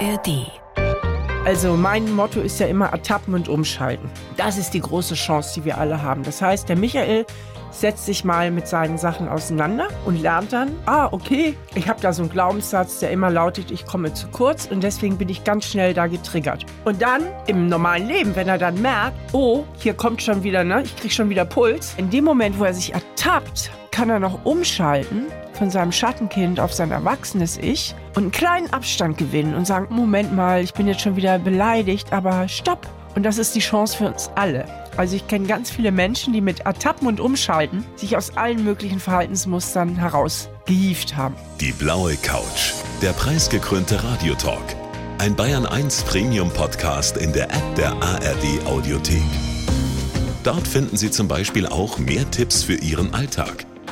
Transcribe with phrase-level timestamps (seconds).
[0.00, 0.50] ARD.
[1.44, 4.10] Also mein Motto ist ja immer ertappen und umschalten.
[4.36, 6.22] Das ist die große Chance, die wir alle haben.
[6.22, 7.26] Das heißt, der Michael
[7.70, 12.12] setzt sich mal mit seinen Sachen auseinander und lernt dann, ah, okay, ich habe da
[12.12, 15.66] so einen Glaubenssatz, der immer lautet, ich komme zu kurz und deswegen bin ich ganz
[15.66, 16.66] schnell da getriggert.
[16.84, 20.82] Und dann im normalen Leben, wenn er dann merkt, oh, hier kommt schon wieder, ne,
[20.82, 24.44] ich kriege schon wieder Puls, in dem Moment, wo er sich ertappt, kann er noch
[24.44, 29.94] umschalten von seinem Schattenkind auf sein erwachsenes Ich und einen kleinen Abstand gewinnen und sagen,
[29.94, 32.86] Moment mal, ich bin jetzt schon wieder beleidigt, aber stopp.
[33.14, 34.64] Und das ist die Chance für uns alle.
[34.96, 39.00] Also ich kenne ganz viele Menschen, die mit Ertappen und Umschalten sich aus allen möglichen
[39.00, 41.34] Verhaltensmustern herausgehieft haben.
[41.60, 42.72] Die blaue Couch,
[43.02, 44.76] der preisgekrönte Radiotalk.
[45.18, 49.22] Ein Bayern 1 Premium Podcast in der App der ARD Audiothek.
[50.44, 53.66] Dort finden Sie zum Beispiel auch mehr Tipps für Ihren Alltag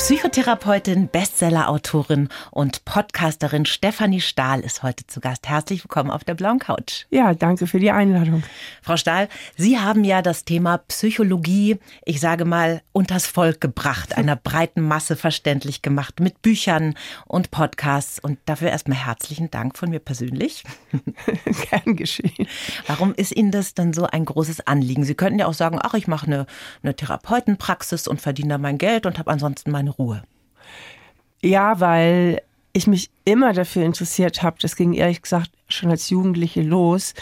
[0.00, 5.46] Psychotherapeutin, Bestsellerautorin und Podcasterin Stefanie Stahl ist heute zu Gast.
[5.46, 7.04] Herzlich willkommen auf der blauen Couch.
[7.10, 8.42] Ja, danke für die Einladung.
[8.80, 9.28] Frau Stahl,
[9.58, 15.16] Sie haben ja das Thema Psychologie, ich sage mal, unters Volk gebracht, einer breiten Masse
[15.16, 16.94] verständlich gemacht mit Büchern
[17.26, 18.18] und Podcasts.
[18.18, 20.64] Und dafür erstmal herzlichen Dank von mir persönlich.
[21.70, 22.48] Gern geschehen.
[22.86, 25.04] Warum ist Ihnen das dann so ein großes Anliegen?
[25.04, 26.46] Sie könnten ja auch sagen, ach, ich mache eine,
[26.82, 30.22] eine Therapeutenpraxis und verdiene da mein Geld und habe ansonsten meine Ruhe.
[31.42, 36.62] Ja, weil ich mich immer dafür interessiert habe, das ging ehrlich gesagt schon als Jugendliche
[36.62, 37.14] los,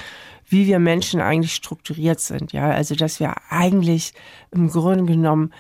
[0.46, 2.52] wie wir Menschen eigentlich strukturiert sind.
[2.52, 4.12] Ja, also dass wir eigentlich
[4.50, 5.52] im Grunde genommen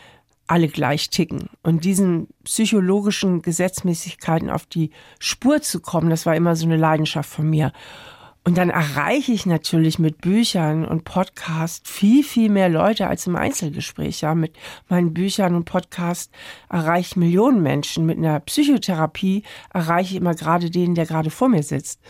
[0.46, 1.50] alle gleich ticken.
[1.62, 7.28] Und diesen psychologischen Gesetzmäßigkeiten auf die Spur zu kommen, das war immer so eine Leidenschaft
[7.28, 7.72] von mir.
[8.48, 13.36] Und dann erreiche ich natürlich mit Büchern und Podcasts viel, viel mehr Leute als im
[13.36, 14.22] Einzelgespräch.
[14.22, 14.56] Ja, mit
[14.88, 16.32] meinen Büchern und Podcasts
[16.70, 18.06] erreiche ich Millionen Menschen.
[18.06, 19.42] Mit einer Psychotherapie
[19.74, 22.00] erreiche ich immer gerade den, der gerade vor mir sitzt.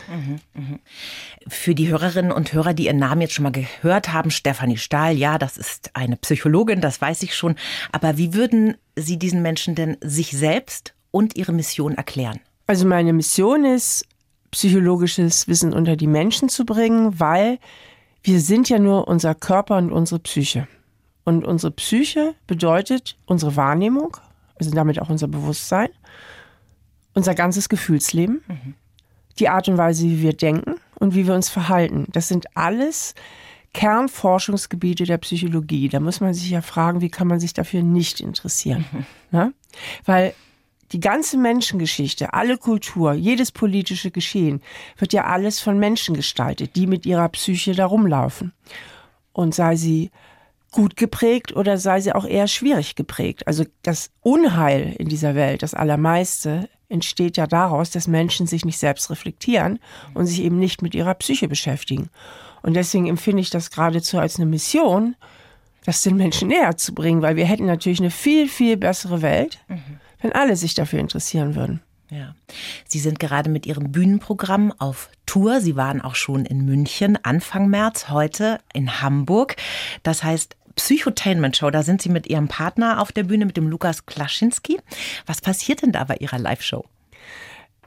[1.49, 5.17] Für die Hörerinnen und Hörer, die ihren Namen jetzt schon mal gehört haben, Stefanie Stahl,
[5.17, 7.57] ja, das ist eine Psychologin, das weiß ich schon.
[7.91, 12.39] Aber wie würden Sie diesen Menschen denn sich selbst und ihre Mission erklären?
[12.69, 14.05] Also meine Mission ist,
[14.51, 17.59] psychologisches Wissen unter die Menschen zu bringen, weil
[18.23, 20.67] wir sind ja nur unser Körper und unsere Psyche.
[21.25, 24.17] Und unsere Psyche bedeutet unsere Wahrnehmung,
[24.59, 25.89] also damit auch unser Bewusstsein,
[27.15, 28.75] unser ganzes Gefühlsleben, mhm.
[29.39, 32.07] die Art und Weise, wie wir denken und wie wir uns verhalten.
[32.13, 33.15] Das sind alles
[33.75, 35.89] Kernforschungsgebiete der Psychologie.
[35.89, 38.85] Da muss man sich ja fragen, wie kann man sich dafür nicht interessieren?
[38.91, 39.07] Mhm.
[39.31, 39.53] Ne?
[40.05, 40.35] Weil
[40.93, 44.63] die ganze Menschengeschichte, alle Kultur, jedes politische Geschehen
[44.97, 48.53] wird ja alles von Menschen gestaltet, die mit ihrer Psyche da rumlaufen.
[49.33, 50.11] Und sei sie
[50.71, 53.47] gut geprägt oder sei sie auch eher schwierig geprägt.
[53.47, 58.79] Also das Unheil in dieser Welt, das Allermeiste, entsteht ja daraus, dass Menschen sich nicht
[58.79, 59.79] selbst reflektieren
[60.15, 62.09] und sich eben nicht mit ihrer Psyche beschäftigen.
[62.63, 65.15] Und deswegen empfinde ich das geradezu als eine Mission,
[65.85, 69.59] das den Menschen näher zu bringen, weil wir hätten natürlich eine viel, viel bessere Welt,
[69.69, 71.81] mhm wenn alle sich dafür interessieren würden.
[72.11, 72.35] Ja.
[72.87, 75.61] Sie sind gerade mit Ihrem Bühnenprogramm auf Tour.
[75.61, 79.57] Sie waren auch schon in München Anfang März, heute in Hamburg.
[80.03, 81.71] Das heißt Psychotainment Show.
[81.71, 84.79] Da sind Sie mit Ihrem Partner auf der Bühne, mit dem Lukas Klaschinski.
[85.27, 86.85] Was passiert denn da bei Ihrer Live-Show?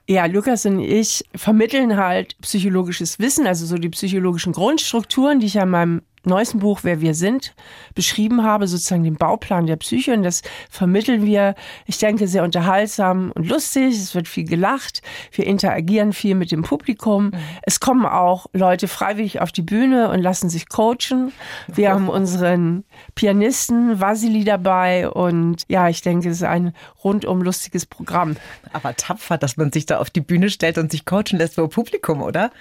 [0.08, 5.54] Ja, Lukas und ich vermitteln halt psychologisches Wissen, also so die psychologischen Grundstrukturen, die ich
[5.54, 7.54] ja in meinem neuesten Buch Wer wir sind
[7.96, 10.14] beschrieben habe, sozusagen den Bauplan der Psyche.
[10.14, 11.56] Und das vermitteln wir,
[11.86, 13.96] ich denke, sehr unterhaltsam und lustig.
[13.96, 15.02] Es wird viel gelacht.
[15.32, 17.26] Wir interagieren viel mit dem Publikum.
[17.26, 17.34] Mhm.
[17.64, 21.32] Es kommen auch Leute freiwillig auf die Bühne und lassen sich coachen.
[21.68, 22.84] Wir haben unseren
[23.16, 25.10] Pianisten Vasili dabei.
[25.10, 26.74] Und ja, ich denke, es ist ein
[27.04, 28.36] rundum lustiges Programm.
[28.74, 31.70] Aber tapfer, dass man sich da auf die Bühne stellt und sich coachen lässt vor
[31.70, 32.52] Publikum, oder?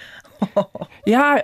[1.07, 1.43] Ja,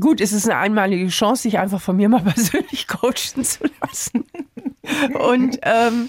[0.00, 4.24] gut, es ist eine einmalige Chance, sich einfach von mir mal persönlich coachen zu lassen.
[5.14, 6.08] Und ähm,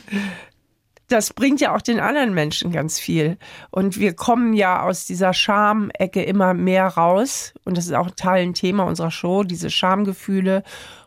[1.07, 3.37] das bringt ja auch den anderen Menschen ganz viel.
[3.71, 7.53] Und wir kommen ja aus dieser Schamecke immer mehr raus.
[7.63, 10.63] Und das ist auch Teil ein Thema unserer Show, diese Schamgefühle,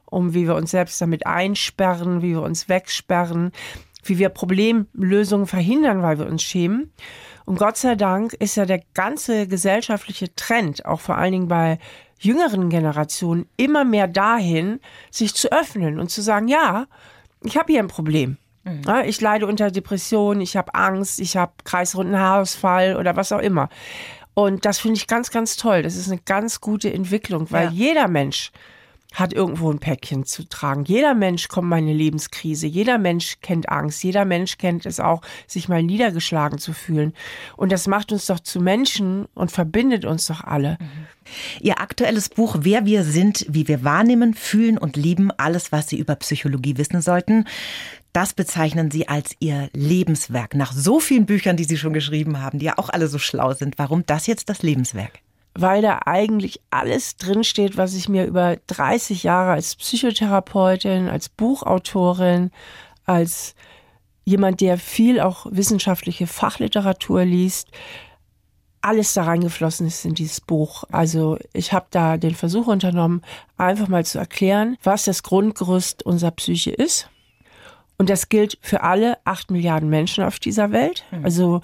[0.06, 3.52] um wie wir uns selbst damit einsperren, wie wir uns wegsperren,
[4.04, 6.92] wie wir Problemlösungen verhindern, weil wir uns schämen.
[7.50, 11.80] Und Gott sei Dank ist ja der ganze gesellschaftliche Trend, auch vor allen Dingen bei
[12.20, 14.78] jüngeren Generationen, immer mehr dahin,
[15.10, 16.86] sich zu öffnen und zu sagen, ja,
[17.42, 18.36] ich habe hier ein Problem.
[18.62, 18.84] Mhm.
[19.04, 23.68] Ich leide unter Depressionen, ich habe Angst, ich habe kreisrunden Haarausfall oder was auch immer.
[24.34, 25.82] Und das finde ich ganz, ganz toll.
[25.82, 27.72] Das ist eine ganz gute Entwicklung, weil ja.
[27.72, 28.52] jeder Mensch
[29.12, 30.84] hat irgendwo ein Päckchen zu tragen.
[30.84, 32.66] Jeder Mensch kommt mal in eine Lebenskrise.
[32.66, 34.02] Jeder Mensch kennt Angst.
[34.04, 37.12] Jeder Mensch kennt es auch, sich mal niedergeschlagen zu fühlen.
[37.56, 40.78] Und das macht uns doch zu Menschen und verbindet uns doch alle.
[40.80, 41.06] Mhm.
[41.60, 45.98] Ihr aktuelles Buch Wer wir sind, wie wir wahrnehmen, fühlen und lieben, alles, was Sie
[45.98, 47.44] über Psychologie wissen sollten.
[48.12, 50.54] Das bezeichnen Sie als Ihr Lebenswerk.
[50.54, 53.54] Nach so vielen Büchern, die Sie schon geschrieben haben, die ja auch alle so schlau
[53.54, 53.78] sind.
[53.78, 55.20] Warum das jetzt das Lebenswerk?
[55.54, 62.50] Weil da eigentlich alles drinsteht, was ich mir über 30 Jahre als Psychotherapeutin, als Buchautorin,
[63.04, 63.54] als
[64.24, 67.68] jemand, der viel auch wissenschaftliche Fachliteratur liest,
[68.82, 70.84] alles da reingeflossen ist in dieses Buch.
[70.90, 73.22] Also ich habe da den Versuch unternommen,
[73.56, 77.10] einfach mal zu erklären, was das Grundgerüst unserer Psyche ist.
[77.98, 81.04] Und das gilt für alle acht Milliarden Menschen auf dieser Welt.
[81.10, 81.24] Mhm.
[81.24, 81.60] Also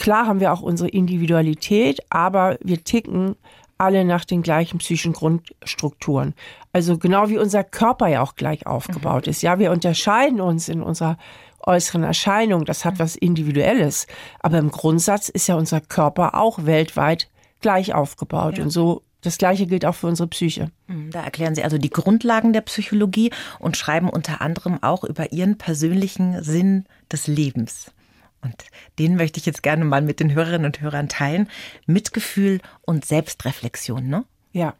[0.00, 3.36] klar haben wir auch unsere Individualität, aber wir ticken
[3.76, 6.34] alle nach den gleichen psychischen Grundstrukturen.
[6.72, 9.30] Also genau wie unser Körper ja auch gleich aufgebaut mhm.
[9.30, 9.42] ist.
[9.42, 11.18] Ja, wir unterscheiden uns in unserer
[11.60, 12.64] äußeren Erscheinung.
[12.64, 14.06] Das hat was Individuelles.
[14.40, 17.28] Aber im Grundsatz ist ja unser Körper auch weltweit
[17.60, 18.56] gleich aufgebaut.
[18.56, 18.64] Ja.
[18.64, 20.70] Und so das Gleiche gilt auch für unsere Psyche.
[20.86, 25.32] Hm, da erklären Sie also die Grundlagen der Psychologie und schreiben unter anderem auch über
[25.32, 27.92] Ihren persönlichen Sinn des Lebens.
[28.42, 28.64] Und
[28.98, 31.48] den möchte ich jetzt gerne mal mit den Hörerinnen und Hörern teilen.
[31.86, 34.24] Mitgefühl und Selbstreflexion, ne?
[34.52, 34.74] Ja,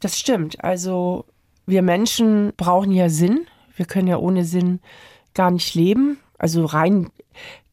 [0.00, 0.62] das stimmt.
[0.64, 1.26] Also
[1.66, 3.46] wir Menschen brauchen ja Sinn.
[3.76, 4.80] Wir können ja ohne Sinn
[5.34, 6.18] gar nicht leben.
[6.38, 7.10] Also rein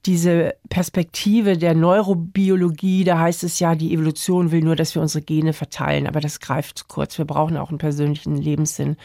[0.06, 5.24] diese Perspektive der Neurobiologie, da heißt es ja, die Evolution will nur, dass wir unsere
[5.24, 7.18] Gene verteilen, aber das greift kurz.
[7.18, 8.96] Wir brauchen auch einen persönlichen Lebenssinn.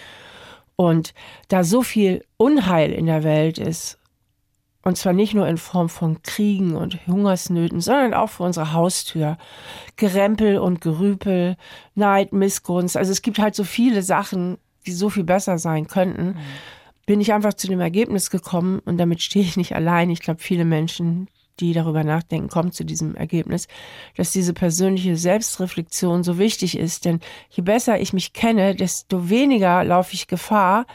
[0.77, 1.15] Und
[1.49, 3.99] da so viel Unheil in der Welt ist,
[4.85, 9.39] und zwar nicht nur in Form von Kriegen und Hungersnöten, sondern auch vor unserer Haustür.
[9.97, 11.57] Gerempel und Gerüpel,
[11.95, 12.97] Neid, Missgunst.
[12.97, 16.37] Also es gibt halt so viele Sachen, die so viel besser sein könnten.
[17.07, 20.11] Bin ich einfach zu dem Ergebnis gekommen und damit stehe ich nicht allein.
[20.11, 21.29] Ich glaube, viele Menschen,
[21.61, 23.69] die darüber nachdenken, kommen zu diesem Ergebnis,
[24.19, 27.07] dass diese persönliche Selbstreflexion so wichtig ist.
[27.07, 30.87] Denn je besser ich mich kenne, desto weniger laufe ich Gefahr,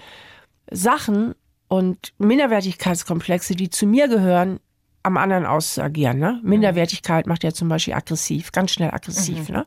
[0.69, 1.33] Sachen
[1.69, 4.59] und Minderwertigkeitskomplexe, die zu mir gehören,
[5.03, 6.19] am anderen auszuagieren.
[6.19, 6.39] Ne?
[6.41, 6.49] Mhm.
[6.49, 9.47] Minderwertigkeit macht ja zum Beispiel aggressiv, ganz schnell aggressiv.
[9.47, 9.55] Mhm.
[9.55, 9.65] Ne?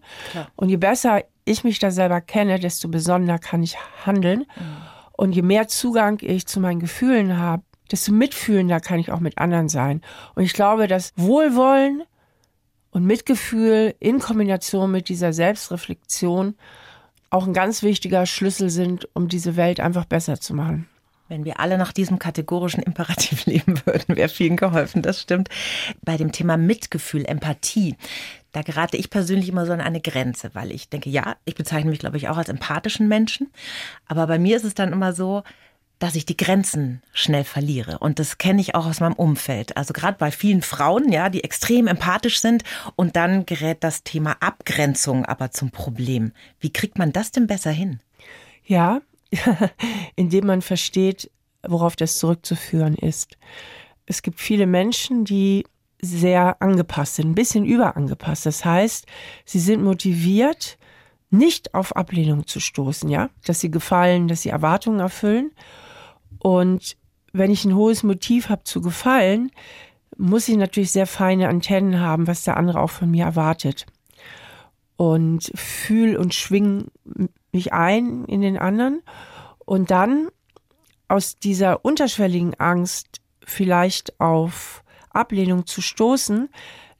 [0.56, 4.40] Und je besser ich mich da selber kenne, desto besonderer kann ich handeln.
[4.40, 4.76] Mhm.
[5.12, 9.38] Und je mehr Zugang ich zu meinen Gefühlen habe, desto mitfühlender kann ich auch mit
[9.38, 10.02] anderen sein.
[10.34, 12.02] Und ich glaube, dass Wohlwollen
[12.90, 16.56] und Mitgefühl in Kombination mit dieser Selbstreflexion
[17.30, 20.88] auch ein ganz wichtiger Schlüssel sind, um diese Welt einfach besser zu machen.
[21.28, 25.48] Wenn wir alle nach diesem kategorischen Imperativ leben würden, wäre vielen geholfen, das stimmt.
[26.02, 27.96] Bei dem Thema Mitgefühl, Empathie,
[28.52, 31.90] da gerate ich persönlich immer so an eine Grenze, weil ich denke, ja, ich bezeichne
[31.90, 33.50] mich, glaube ich, auch als empathischen Menschen.
[34.06, 35.42] Aber bei mir ist es dann immer so,
[36.02, 37.98] dass ich die Grenzen schnell verliere.
[38.00, 39.76] Und das kenne ich auch aus meinem Umfeld.
[39.76, 42.64] Also gerade bei vielen Frauen, ja, die extrem empathisch sind.
[42.96, 46.32] Und dann gerät das Thema Abgrenzung aber zum Problem.
[46.58, 48.00] Wie kriegt man das denn besser hin?
[48.64, 49.00] Ja,
[50.16, 51.30] indem man versteht,
[51.66, 53.36] worauf das zurückzuführen ist.
[54.06, 55.64] Es gibt viele Menschen, die
[56.00, 58.46] sehr angepasst sind, ein bisschen überangepasst.
[58.46, 59.06] Das heißt,
[59.44, 60.76] sie sind motiviert,
[61.30, 65.52] nicht auf Ablehnung zu stoßen, ja, dass sie gefallen, dass sie Erwartungen erfüllen.
[66.38, 66.96] Und
[67.32, 69.50] wenn ich ein hohes Motiv habe zu gefallen,
[70.18, 73.86] muss ich natürlich sehr feine Antennen haben, was der andere auch von mir erwartet.
[74.96, 76.88] Und fühl und schwing
[77.52, 79.02] mich ein in den anderen
[79.58, 80.28] und dann
[81.08, 86.48] aus dieser unterschwelligen Angst vielleicht auf Ablehnung zu stoßen,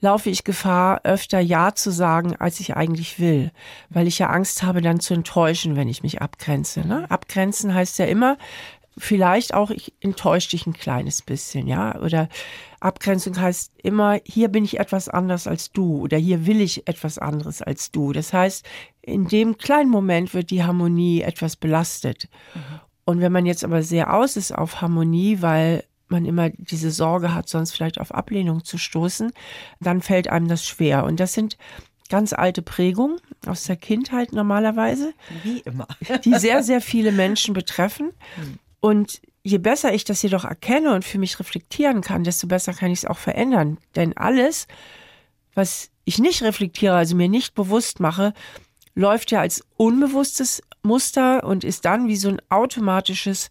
[0.01, 3.53] laufe ich Gefahr, öfter Ja zu sagen, als ich eigentlich will,
[3.89, 6.87] weil ich ja Angst habe, dann zu enttäuschen, wenn ich mich abgrenze.
[6.87, 7.11] Ne?
[7.11, 8.37] Abgrenzen heißt ja immer,
[8.99, 12.29] vielleicht auch, ich enttäusche dich ein kleines bisschen, ja, oder
[12.81, 17.19] Abgrenzung heißt immer, hier bin ich etwas anders als du oder hier will ich etwas
[17.19, 18.13] anderes als du.
[18.13, 18.67] Das heißt,
[19.03, 22.29] in dem kleinen Moment wird die Harmonie etwas belastet.
[22.55, 22.81] Mhm.
[23.05, 27.35] Und wenn man jetzt aber sehr aus ist auf Harmonie, weil man immer diese Sorge
[27.35, 29.33] hat, sonst vielleicht auf Ablehnung zu stoßen,
[29.81, 31.05] dann fällt einem das schwer.
[31.05, 31.57] Und das sind
[32.09, 35.15] ganz alte Prägungen aus der Kindheit normalerweise.
[35.43, 35.89] Wie immer.
[36.25, 38.11] die sehr, sehr viele Menschen betreffen.
[38.83, 42.91] Und je besser ich das jedoch erkenne und für mich reflektieren kann, desto besser kann
[42.91, 43.79] ich es auch verändern.
[43.95, 44.67] Denn alles,
[45.55, 48.35] was ich nicht reflektiere, also mir nicht bewusst mache,
[48.97, 53.51] läuft ja als unbewusstes Muster und ist dann wie so ein automatisches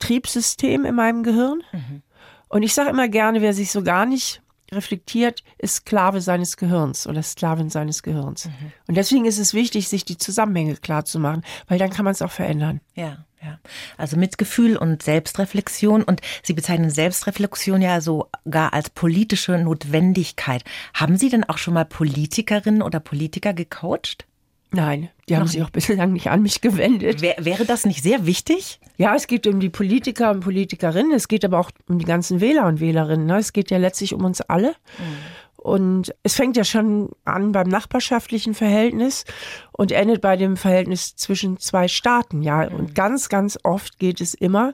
[0.00, 1.62] Triebsystem in meinem Gehirn.
[1.72, 2.02] Mhm.
[2.48, 7.06] Und ich sage immer gerne, wer sich so gar nicht reflektiert, ist Sklave seines Gehirns
[7.06, 8.44] oder Sklavin seines Gehirns.
[8.44, 8.72] Mhm.
[8.86, 12.12] Und deswegen ist es wichtig, sich die Zusammenhänge klar zu machen, weil dann kann man
[12.12, 12.82] es auch verändern.
[12.94, 13.24] Ja.
[13.42, 13.58] Ja,
[13.96, 16.02] also Mitgefühl und Selbstreflexion.
[16.02, 20.64] Und Sie bezeichnen Selbstreflexion ja sogar als politische Notwendigkeit.
[20.94, 24.26] Haben Sie denn auch schon mal Politikerinnen oder Politiker gecoacht?
[24.70, 27.22] Nein, die haben sich auch bislang nicht an mich gewendet.
[27.22, 28.80] Wär, wäre das nicht sehr wichtig?
[28.98, 32.40] Ja, es geht um die Politiker und Politikerinnen, es geht aber auch um die ganzen
[32.40, 33.26] Wähler und Wählerinnen.
[33.26, 33.38] Ne?
[33.38, 34.70] Es geht ja letztlich um uns alle.
[34.98, 35.16] Mhm.
[35.58, 39.24] Und es fängt ja schon an beim nachbarschaftlichen Verhältnis
[39.72, 42.42] und endet bei dem Verhältnis zwischen zwei Staaten.
[42.42, 42.94] Ja, und mhm.
[42.94, 44.72] ganz, ganz oft geht es immer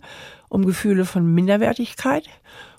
[0.50, 2.28] um Gefühle von Minderwertigkeit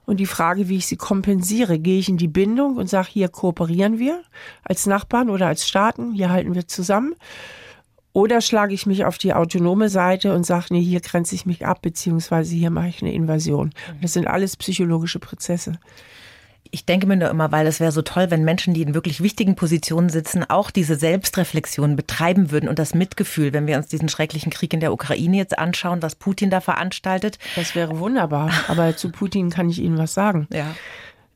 [0.06, 1.80] und die Frage, wie ich sie kompensiere.
[1.80, 4.22] Gehe ich in die Bindung und sage, hier kooperieren wir
[4.64, 7.16] als Nachbarn oder als Staaten, hier halten wir zusammen.
[8.14, 11.66] Oder schlage ich mich auf die autonome Seite und sage, nee, hier grenze ich mich
[11.66, 13.74] ab, beziehungsweise hier mache ich eine Invasion.
[13.94, 14.02] Mhm.
[14.04, 15.80] Das sind alles psychologische Prozesse
[16.72, 19.22] ich denke mir nur immer, weil es wäre so toll, wenn Menschen, die in wirklich
[19.22, 24.10] wichtigen Positionen sitzen, auch diese Selbstreflexion betreiben würden und das Mitgefühl, wenn wir uns diesen
[24.10, 27.40] schrecklichen Krieg in der Ukraine jetzt anschauen, was Putin da veranstaltet.
[27.56, 28.52] Das wäre wunderbar.
[28.68, 30.48] Aber zu Putin kann ich Ihnen was sagen.
[30.52, 30.76] Ja.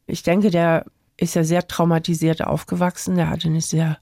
[0.08, 0.86] Ich denke, der
[1.18, 3.16] ist ja sehr traumatisiert aufgewachsen.
[3.16, 3.98] Der hatte eine sehr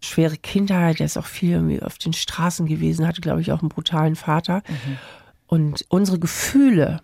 [0.00, 0.98] schwere Kindheit.
[0.98, 4.62] Der ist auch viel auf den Straßen gewesen, hatte, glaube ich, auch einen brutalen Vater.
[4.68, 4.98] Mhm.
[5.46, 7.00] Und unsere Gefühle,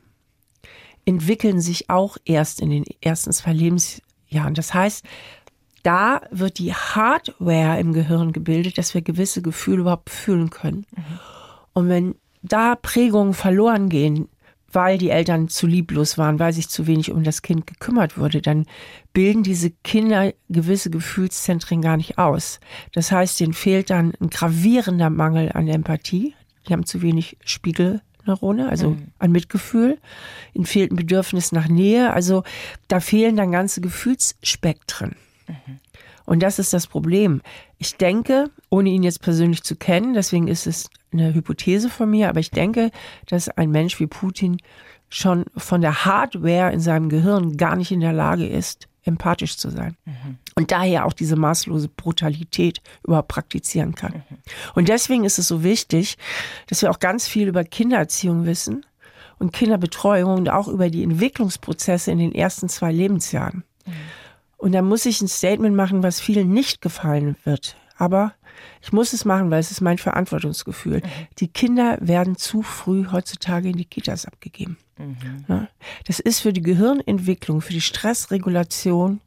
[1.07, 4.55] entwickeln sich auch erst in den ersten zwei Lebensjahren.
[4.55, 5.05] Das heißt,
[5.83, 10.85] da wird die Hardware im Gehirn gebildet, dass wir gewisse Gefühle überhaupt fühlen können.
[10.95, 11.03] Mhm.
[11.73, 14.29] Und wenn da Prägungen verloren gehen,
[14.73, 18.43] weil die Eltern zu lieblos waren, weil sich zu wenig um das Kind gekümmert wurde,
[18.43, 18.67] dann
[19.13, 22.61] bilden diese Kinder gewisse Gefühlszentren gar nicht aus.
[22.93, 26.35] Das heißt, denen fehlt dann ein gravierender Mangel an Empathie.
[26.69, 29.09] Die haben zu wenig Spiegel Neurone, also mhm.
[29.19, 29.99] an Mitgefühl.
[30.55, 32.13] Ihnen fehlt ein Bedürfnis nach Nähe.
[32.13, 32.43] Also
[32.89, 35.17] da fehlen dann ganze Gefühlsspektren.
[35.49, 35.79] Mhm.
[36.25, 37.41] Und das ist das Problem.
[37.79, 42.29] Ich denke, ohne ihn jetzt persönlich zu kennen, deswegen ist es eine Hypothese von mir,
[42.29, 42.91] aber ich denke,
[43.27, 44.59] dass ein Mensch wie Putin
[45.09, 49.71] schon von der Hardware in seinem Gehirn gar nicht in der Lage ist, empathisch zu
[49.71, 49.97] sein.
[50.05, 50.39] Mhm.
[50.55, 54.13] Und daher auch diese maßlose Brutalität überhaupt praktizieren kann.
[54.15, 54.39] Mhm.
[54.75, 56.17] Und deswegen ist es so wichtig,
[56.67, 58.85] dass wir auch ganz viel über Kindererziehung wissen
[59.39, 63.65] und Kinderbetreuung und auch über die Entwicklungsprozesse in den ersten zwei Lebensjahren.
[63.85, 63.93] Mhm.
[64.59, 67.77] Und da muss ich ein Statement machen, was vielen nicht gefallen wird.
[67.99, 68.33] Aber
[68.83, 70.99] ich muss es machen, weil es ist mein Verantwortungsgefühl.
[70.99, 71.11] Mhm.
[71.39, 74.79] Die Kinder werden zu früh heutzutage in die Kitas abgegeben.
[74.99, 75.69] Mhm.
[76.07, 79.21] Das ist für die Gehirnentwicklung, für die Stressregulation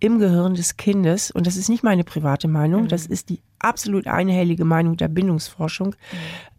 [0.00, 2.88] im Gehirn des Kindes, und das ist nicht meine private Meinung, mhm.
[2.88, 5.94] das ist die absolut einhellige Meinung der Bindungsforschung,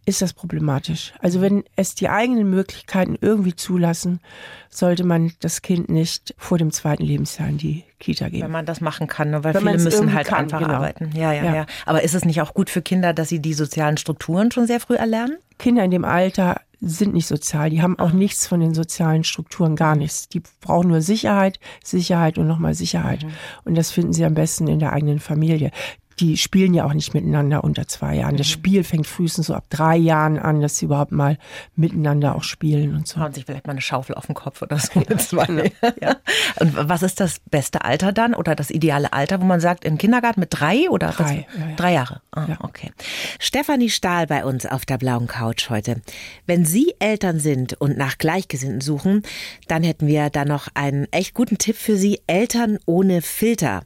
[0.06, 1.12] ist das problematisch.
[1.20, 4.20] Also wenn es die eigenen Möglichkeiten irgendwie zulassen,
[4.68, 8.44] sollte man das Kind nicht vor dem zweiten Lebensjahr in die Kita geben.
[8.44, 9.44] Wenn man das machen kann, ne?
[9.44, 10.74] weil wenn viele müssen halt kann, einfach genau.
[10.74, 11.10] arbeiten.
[11.14, 11.66] Ja, ja, ja, ja.
[11.86, 14.80] Aber ist es nicht auch gut für Kinder, dass sie die sozialen Strukturen schon sehr
[14.80, 15.36] früh erlernen?
[15.58, 17.68] Kinder in dem Alter sind nicht sozial.
[17.68, 20.28] Die haben auch nichts von den sozialen Strukturen, gar nichts.
[20.28, 23.22] Die brauchen nur Sicherheit, Sicherheit und nochmal Sicherheit.
[23.22, 23.32] Mhm.
[23.64, 25.72] Und das finden sie am besten in der eigenen Familie
[26.20, 28.36] die spielen ja auch nicht miteinander unter zwei Jahren.
[28.36, 28.52] Das mhm.
[28.52, 31.38] Spiel fängt frühestens so ab drei Jahren an, dass sie überhaupt mal
[31.76, 33.20] miteinander auch spielen und so.
[33.20, 35.72] Hauen sich vielleicht mal eine Schaufel auf den Kopf oder so zwei.
[36.00, 36.16] ja.
[36.58, 39.96] Und was ist das beste Alter dann oder das ideale Alter, wo man sagt, im
[39.96, 41.76] Kindergarten mit drei oder drei, ja, ja.
[41.76, 42.20] drei Jahre?
[42.32, 42.58] Ah, ja.
[42.60, 42.92] Okay.
[43.38, 46.02] Stefanie Stahl bei uns auf der blauen Couch heute.
[46.46, 49.22] Wenn Sie Eltern sind und nach Gleichgesinnten suchen,
[49.68, 52.20] dann hätten wir da noch einen echt guten Tipp für Sie.
[52.26, 53.82] Eltern ohne Filter.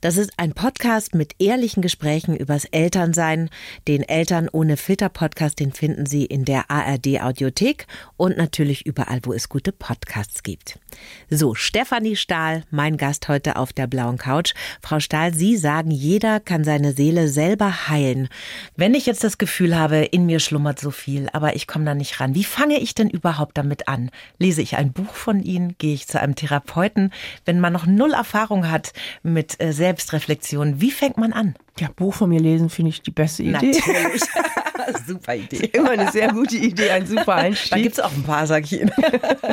[0.00, 3.48] Das ist ein Podcast mit ehrlichen ehrlichen Gesprächen übers Elternsein.
[3.88, 7.86] Den Eltern ohne Filter Podcast, den finden Sie in der ARD Audiothek
[8.18, 10.78] und natürlich überall, wo es gute Podcasts gibt.
[11.30, 14.52] So, Stefanie Stahl, mein Gast heute auf der blauen Couch.
[14.82, 18.28] Frau Stahl, Sie sagen, jeder kann seine Seele selber heilen.
[18.76, 21.94] Wenn ich jetzt das Gefühl habe, in mir schlummert so viel, aber ich komme da
[21.94, 24.10] nicht ran, wie fange ich denn überhaupt damit an?
[24.38, 25.74] Lese ich ein Buch von Ihnen?
[25.78, 27.12] Gehe ich zu einem Therapeuten?
[27.46, 31.51] Wenn man noch null Erfahrung hat mit äh, Selbstreflexion, wie fängt man an?
[31.78, 33.72] Ja, Buch von mir lesen finde ich die beste Idee.
[33.72, 34.22] Natürlich.
[35.06, 35.70] super Idee.
[35.72, 37.70] Immer eine sehr gute Idee, ein super Einstieg.
[37.70, 38.92] Da gibt es auch ein paar, sag ich Ihnen.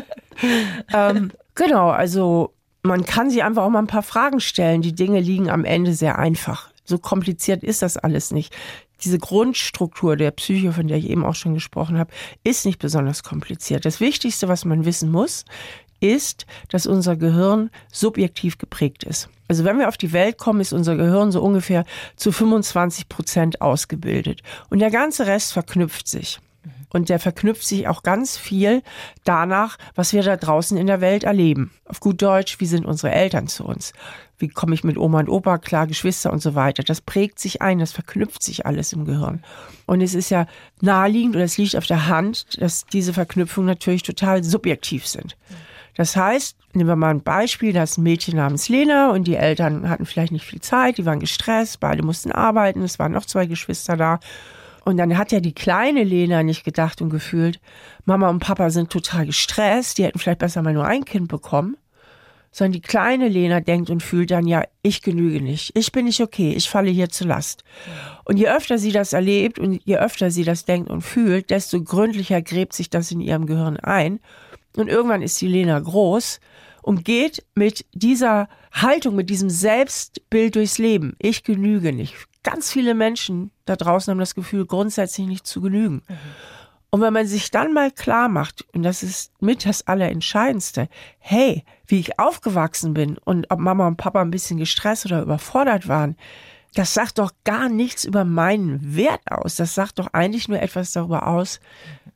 [0.94, 2.54] ähm, genau, also
[2.84, 4.82] man kann sich einfach auch mal ein paar Fragen stellen.
[4.82, 6.72] Die Dinge liegen am Ende sehr einfach.
[6.86, 8.56] So kompliziert ist das alles nicht.
[9.04, 12.12] Diese Grundstruktur der Psyche, von der ich eben auch schon gesprochen habe,
[12.44, 13.86] ist nicht besonders kompliziert.
[13.86, 15.46] Das Wichtigste, was man wissen muss,
[16.00, 19.30] ist, dass unser Gehirn subjektiv geprägt ist.
[19.48, 23.62] Also wenn wir auf die Welt kommen, ist unser Gehirn so ungefähr zu 25 Prozent
[23.62, 24.42] ausgebildet.
[24.70, 26.40] Und der ganze Rest verknüpft sich.
[26.92, 28.82] Und der verknüpft sich auch ganz viel
[29.24, 31.72] danach, was wir da draußen in der Welt erleben.
[31.86, 33.94] Auf gut Deutsch, wie sind unsere Eltern zu uns?
[34.40, 36.82] Wie komme ich mit Oma und Opa klar, Geschwister und so weiter?
[36.82, 39.44] Das prägt sich ein, das verknüpft sich alles im Gehirn.
[39.86, 40.48] Und es ist ja
[40.82, 45.36] naheliegend oder es liegt auf der Hand, dass diese Verknüpfungen natürlich total subjektiv sind.
[46.00, 49.36] Das heißt, nehmen wir mal ein Beispiel, da ist ein Mädchen namens Lena und die
[49.36, 53.26] Eltern hatten vielleicht nicht viel Zeit, die waren gestresst, beide mussten arbeiten, es waren noch
[53.26, 54.22] zwei Geschwister da.
[54.86, 57.60] Und dann hat ja die kleine Lena nicht gedacht und gefühlt,
[58.06, 61.76] Mama und Papa sind total gestresst, die hätten vielleicht besser mal nur ein Kind bekommen.
[62.50, 66.22] Sondern die kleine Lena denkt und fühlt dann, ja, ich genüge nicht, ich bin nicht
[66.22, 67.66] okay, ich falle hier zu Last.
[68.24, 71.84] Und je öfter sie das erlebt und je öfter sie das denkt und fühlt, desto
[71.84, 74.22] gründlicher gräbt sich das in ihrem Gehirn ein.
[74.80, 76.40] Und irgendwann ist die Lena groß
[76.82, 81.16] und geht mit dieser Haltung, mit diesem Selbstbild durchs Leben.
[81.20, 82.16] Ich genüge nicht.
[82.44, 86.02] Ganz viele Menschen da draußen haben das Gefühl, grundsätzlich nicht zu genügen.
[86.08, 86.16] Mhm.
[86.92, 90.88] Und wenn man sich dann mal klar macht, und das ist mit das Allerentscheidendste,
[91.20, 95.88] hey, wie ich aufgewachsen bin und ob Mama und Papa ein bisschen gestresst oder überfordert
[95.88, 96.16] waren,
[96.76, 99.56] das sagt doch gar nichts über meinen Wert aus.
[99.56, 101.60] Das sagt doch eigentlich nur etwas darüber aus,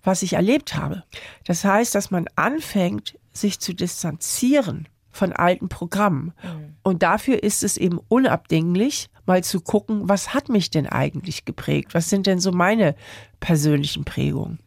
[0.04, 1.04] was ich erlebt habe.
[1.46, 6.34] Das heißt, dass man anfängt, sich zu distanzieren von alten Programmen.
[6.44, 6.76] Mhm.
[6.84, 11.94] Und dafür ist es eben unabdinglich, mal zu gucken, was hat mich denn eigentlich geprägt?
[11.94, 12.96] Was sind denn so meine
[13.40, 14.60] persönlichen Prägungen?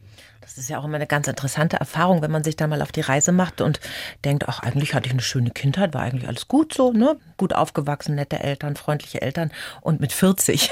[0.47, 2.93] Das ist ja auch immer eine ganz interessante Erfahrung, wenn man sich da mal auf
[2.93, 3.81] die Reise macht und
[4.25, 7.17] denkt, ach, eigentlich hatte ich eine schöne Kindheit, war eigentlich alles gut so, ne?
[7.37, 9.51] Gut aufgewachsen, nette Eltern, freundliche Eltern.
[9.81, 10.71] Und mit 40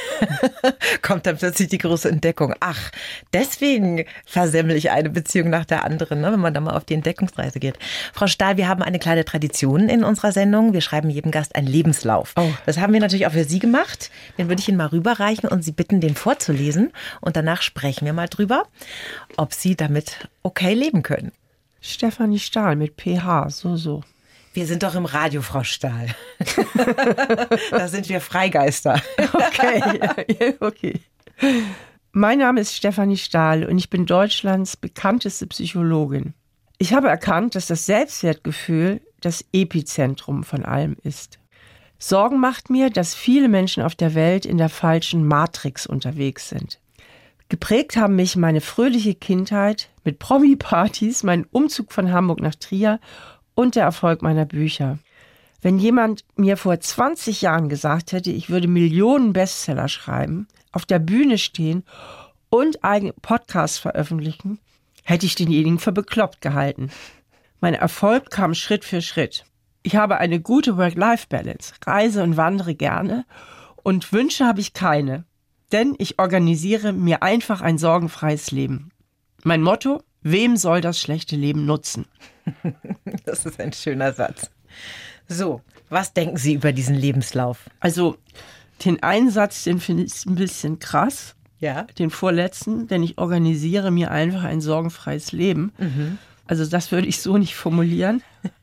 [1.03, 2.55] kommt dann plötzlich die große Entdeckung.
[2.61, 2.93] Ach,
[3.33, 6.31] deswegen versemmel ich eine Beziehung nach der anderen, ne?
[6.31, 7.77] wenn man da mal auf die Entdeckungsreise geht.
[8.13, 10.73] Frau Stahl, wir haben eine kleine Tradition in unserer Sendung.
[10.73, 12.33] Wir schreiben jedem Gast einen Lebenslauf.
[12.37, 12.49] Oh.
[12.65, 14.13] Das haben wir natürlich auch für Sie gemacht.
[14.39, 16.93] Den würde ich Ihnen mal rüberreichen und Sie bitten, den vorzulesen.
[17.21, 18.69] Und danach sprechen wir mal drüber,
[19.37, 21.33] ob Sie damit okay leben können.
[21.81, 24.03] Stefanie Stahl mit PH, so, so.
[24.53, 26.15] Wir sind doch im Radio, Frau Stahl.
[27.71, 29.03] da sind wir Freigeister.
[29.33, 31.01] Okay, okay.
[32.13, 36.35] Mein Name ist Stefanie Stahl und ich bin Deutschlands bekannteste Psychologin.
[36.79, 41.39] Ich habe erkannt, dass das Selbstwertgefühl das Epizentrum von allem ist.
[41.99, 46.79] Sorgen macht mir, dass viele Menschen auf der Welt in der falschen Matrix unterwegs sind.
[47.49, 53.01] Geprägt haben mich meine fröhliche Kindheit mit Promi-Partys, mein Umzug von Hamburg nach Trier
[53.55, 54.99] und der Erfolg meiner Bücher.
[55.61, 60.99] Wenn jemand mir vor 20 Jahren gesagt hätte, ich würde Millionen Bestseller schreiben, auf der
[60.99, 61.85] Bühne stehen
[62.51, 64.59] und eigene Podcasts veröffentlichen,
[65.05, 66.91] hätte ich denjenigen für bekloppt gehalten.
[67.61, 69.45] Mein Erfolg kam Schritt für Schritt.
[69.83, 73.25] Ich habe eine gute Work-Life-Balance, reise und wandere gerne
[73.83, 75.25] und Wünsche habe ich keine
[75.75, 78.93] denn ich organisiere mir einfach ein sorgenfreies Leben.
[79.43, 82.07] Mein Motto, wem soll das schlechte Leben nutzen?
[83.27, 84.51] Das ist ein schöner Satz.
[85.29, 87.71] So, was denken Sie über diesen Lebenslauf?
[87.81, 88.17] Also,
[88.85, 91.35] den Einsatz, den finde ich ein bisschen krass.
[91.59, 91.85] Ja.
[91.99, 95.73] Den vorletzten, denn ich organisiere mir einfach ein sorgenfreies Leben.
[95.79, 96.19] Mhm.
[96.47, 98.23] Also das würde ich so nicht formulieren,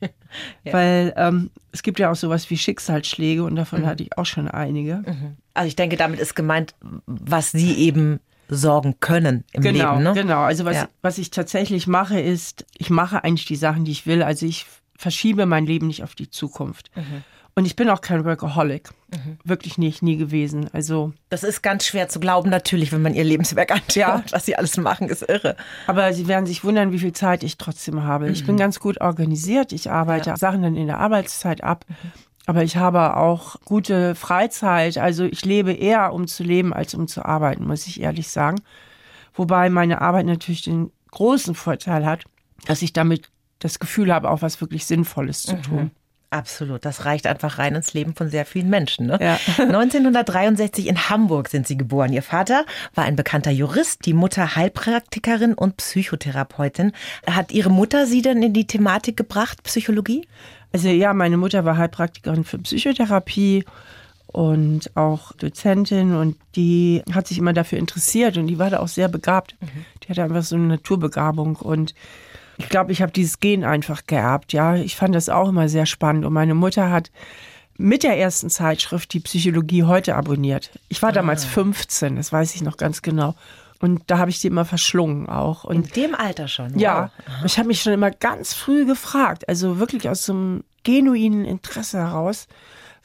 [0.64, 0.72] ja.
[0.72, 3.86] weil ähm, es gibt ja auch sowas wie Schicksalsschläge und davon mhm.
[3.86, 4.96] hatte ich auch schon einige.
[5.06, 5.36] Mhm.
[5.54, 6.74] Also ich denke, damit ist gemeint,
[7.06, 10.02] was Sie eben sorgen können im genau, Leben.
[10.04, 10.12] Ne?
[10.14, 10.88] Genau, also was, ja.
[11.00, 14.22] was ich tatsächlich mache, ist, ich mache eigentlich die Sachen, die ich will.
[14.22, 14.66] Also ich
[14.96, 16.90] verschiebe mein Leben nicht auf die Zukunft.
[16.94, 17.24] Mhm.
[17.54, 18.90] Und ich bin auch kein Workaholic.
[19.10, 19.38] Mhm.
[19.44, 20.70] Wirklich nicht, nie gewesen.
[20.72, 21.12] Also.
[21.28, 23.96] Das ist ganz schwer zu glauben, natürlich, wenn man ihr Lebenswerk anschaut.
[23.96, 24.22] Ja.
[24.30, 25.56] Was sie alles machen, ist irre.
[25.86, 28.26] Aber sie werden sich wundern, wie viel Zeit ich trotzdem habe.
[28.26, 28.32] Mhm.
[28.32, 28.60] Ich bin mhm.
[28.60, 29.72] ganz gut organisiert.
[29.72, 30.36] Ich arbeite ja.
[30.36, 31.84] Sachen dann in der Arbeitszeit ab.
[31.88, 32.12] Mhm.
[32.46, 34.96] Aber ich habe auch gute Freizeit.
[34.96, 38.60] Also ich lebe eher, um zu leben, als um zu arbeiten, muss ich ehrlich sagen.
[39.34, 42.24] Wobei meine Arbeit natürlich den großen Vorteil hat,
[42.66, 45.62] dass ich damit das Gefühl habe, auch was wirklich Sinnvolles zu mhm.
[45.62, 45.90] tun.
[46.32, 49.06] Absolut, das reicht einfach rein ins Leben von sehr vielen Menschen.
[49.06, 49.18] Ne?
[49.20, 49.38] Ja.
[49.58, 52.10] 1963 in Hamburg sind Sie geboren.
[52.10, 52.64] Ihr Vater
[52.94, 56.92] war ein bekannter Jurist, die Mutter Heilpraktikerin und Psychotherapeutin.
[57.30, 60.26] Hat Ihre Mutter Sie denn in die Thematik gebracht, Psychologie?
[60.72, 63.66] Also ja, meine Mutter war Heilpraktikerin für Psychotherapie
[64.28, 68.88] und auch Dozentin und die hat sich immer dafür interessiert und die war da auch
[68.88, 69.54] sehr begabt.
[69.60, 69.84] Mhm.
[70.02, 71.94] Die hatte einfach so eine Naturbegabung und
[72.62, 74.52] ich glaube, ich habe dieses Gen einfach geerbt.
[74.52, 76.24] Ja, ich fand das auch immer sehr spannend.
[76.24, 77.10] Und meine Mutter hat
[77.76, 80.70] mit der ersten Zeitschrift die Psychologie heute abonniert.
[80.88, 81.12] Ich war ah.
[81.12, 83.34] damals 15, das weiß ich noch ganz genau.
[83.80, 85.64] Und da habe ich die immer verschlungen auch.
[85.64, 86.74] Und In dem Alter schon?
[86.74, 86.80] Wow.
[86.80, 87.10] Ja.
[87.44, 91.98] Ich habe mich schon immer ganz früh gefragt, also wirklich aus so einem genuinen Interesse
[91.98, 92.46] heraus,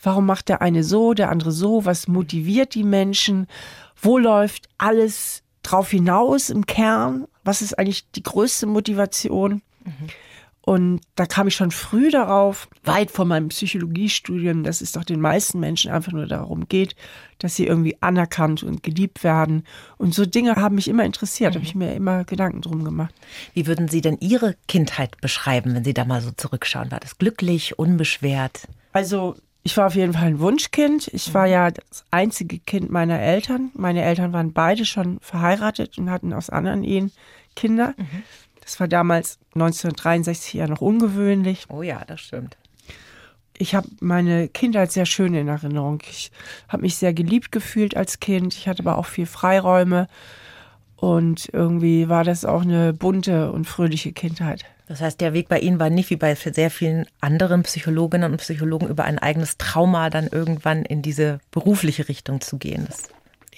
[0.03, 3.47] warum macht der eine so, der andere so, was motiviert die Menschen,
[3.99, 7.27] wo läuft alles drauf hinaus im Kern?
[7.43, 9.61] Was ist eigentlich die größte Motivation?
[9.83, 10.07] Mhm.
[10.67, 15.21] Und da kam ich schon früh darauf, weit vor meinem Psychologiestudium, dass es doch den
[15.21, 16.93] meisten Menschen einfach nur darum geht,
[17.39, 19.63] dass sie irgendwie anerkannt und geliebt werden.
[19.97, 21.55] Und so Dinge haben mich immer interessiert, mhm.
[21.55, 23.15] habe ich mir immer Gedanken drum gemacht.
[23.53, 26.91] Wie würden Sie denn Ihre Kindheit beschreiben, wenn Sie da mal so zurückschauen?
[26.91, 28.67] War das glücklich, unbeschwert?
[28.91, 31.09] Also ich war auf jeden Fall ein Wunschkind.
[31.09, 33.69] Ich war ja das einzige Kind meiner Eltern.
[33.73, 37.11] Meine Eltern waren beide schon verheiratet und hatten aus anderen Ehen
[37.53, 37.93] Kinder.
[37.97, 38.23] Mhm.
[38.61, 41.65] Das war damals 1963 ja noch ungewöhnlich.
[41.67, 42.55] Oh ja, das stimmt.
[43.57, 46.01] Ich habe meine Kindheit sehr schön in Erinnerung.
[46.09, 46.31] Ich
[46.69, 48.53] habe mich sehr geliebt gefühlt als Kind.
[48.53, 50.07] Ich hatte aber auch viel Freiräume.
[50.95, 54.63] Und irgendwie war das auch eine bunte und fröhliche Kindheit.
[54.87, 58.37] Das heißt, der Weg bei Ihnen war nicht wie bei sehr vielen anderen Psychologinnen und
[58.37, 62.85] Psychologen über ein eigenes Trauma dann irgendwann in diese berufliche Richtung zu gehen.
[62.87, 63.09] Das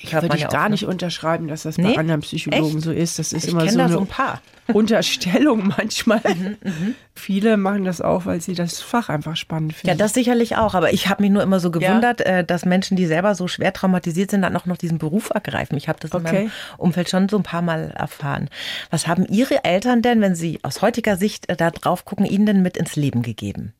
[0.02, 1.94] ich würde ich gar nicht unterschreiben, dass das nee?
[1.94, 2.86] bei anderen Psychologen Echt?
[2.86, 3.20] so ist.
[3.20, 4.42] Das ist ich immer so eine so ein paar.
[4.74, 6.22] Unterstellung manchmal.
[6.24, 9.88] Mhm, mhm, Viele machen das auch, weil sie das Fach einfach spannend finden.
[9.88, 10.76] Ja, das sicherlich auch.
[10.76, 12.40] Aber ich habe mich nur immer so gewundert, ja.
[12.40, 15.76] Äh, dass Menschen, die selber so schwer traumatisiert sind, dann auch noch diesen Beruf ergreifen.
[15.76, 16.28] Ich habe das okay.
[16.28, 18.50] in meinem Umfeld schon so ein paar Mal erfahren.
[18.92, 22.46] Was haben Ihre Eltern denn, wenn Sie aus heutiger Sicht äh, da drauf gucken, Ihnen
[22.46, 23.74] denn mit ins Leben gegeben?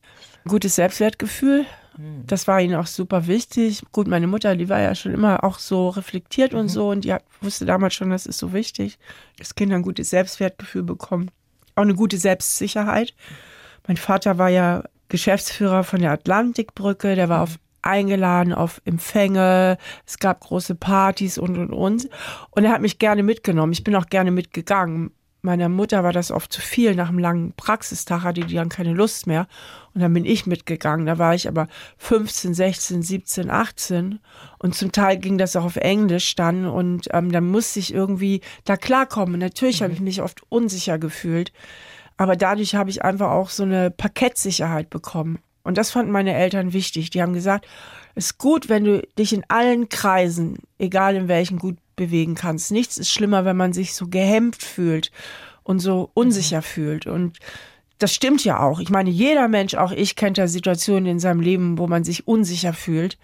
[0.44, 2.24] Gutes Selbstwertgefühl, hm.
[2.26, 3.82] Das war ihnen auch super wichtig.
[3.92, 6.68] Gut, meine Mutter, die war ja schon immer auch so reflektiert und mhm.
[6.68, 8.98] so und die wusste damals schon, das ist so wichtig,
[9.38, 11.30] dass Kinder ein gutes Selbstwertgefühl bekommen.
[11.74, 13.14] Auch eine gute Selbstsicherheit.
[13.86, 17.42] Mein Vater war ja Geschäftsführer von der Atlantikbrücke, der war mhm.
[17.42, 22.10] auf eingeladen auf Empfänge, es gab große Partys und und und.
[22.50, 23.72] Und er hat mich gerne mitgenommen.
[23.72, 26.94] Ich bin auch gerne mitgegangen meiner Mutter war das oft zu viel.
[26.94, 29.46] Nach einem langen Praxistag hatte die dann keine Lust mehr.
[29.94, 31.06] Und dann bin ich mitgegangen.
[31.06, 34.20] Da war ich aber 15, 16, 17, 18.
[34.58, 36.66] Und zum Teil ging das auch auf Englisch dann.
[36.66, 39.40] Und ähm, dann musste ich irgendwie da klarkommen.
[39.40, 39.84] natürlich mhm.
[39.84, 41.52] habe ich mich oft unsicher gefühlt.
[42.16, 45.38] Aber dadurch habe ich einfach auch so eine Parkettsicherheit bekommen.
[45.62, 47.10] Und das fanden meine Eltern wichtig.
[47.10, 47.66] Die haben gesagt,
[48.14, 52.72] es ist gut, wenn du dich in allen Kreisen, egal in welchen, gut bewegen kannst.
[52.72, 55.12] Nichts ist schlimmer, wenn man sich so gehemmt fühlt
[55.62, 56.62] und so unsicher mhm.
[56.62, 57.06] fühlt.
[57.06, 57.38] Und
[57.98, 58.80] das stimmt ja auch.
[58.80, 62.26] Ich meine, jeder Mensch, auch ich, kennt ja Situationen in seinem Leben, wo man sich
[62.26, 63.18] unsicher fühlt.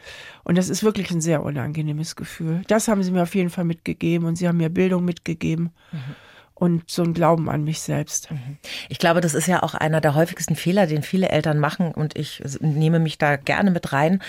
[0.45, 2.61] Und das ist wirklich ein sehr unangenehmes Gefühl.
[2.69, 5.71] Das haben sie mir auf jeden Fall mitgegeben und sie haben mir Bildung mitgegeben.
[5.93, 6.26] Mhm
[6.57, 8.31] und so ein Glauben an mich selbst.
[8.31, 8.57] Mhm.
[8.89, 12.17] Ich glaube, das ist ja auch einer der häufigsten Fehler, den viele Eltern machen und
[12.17, 14.23] ich nehme mich da gerne mit rein,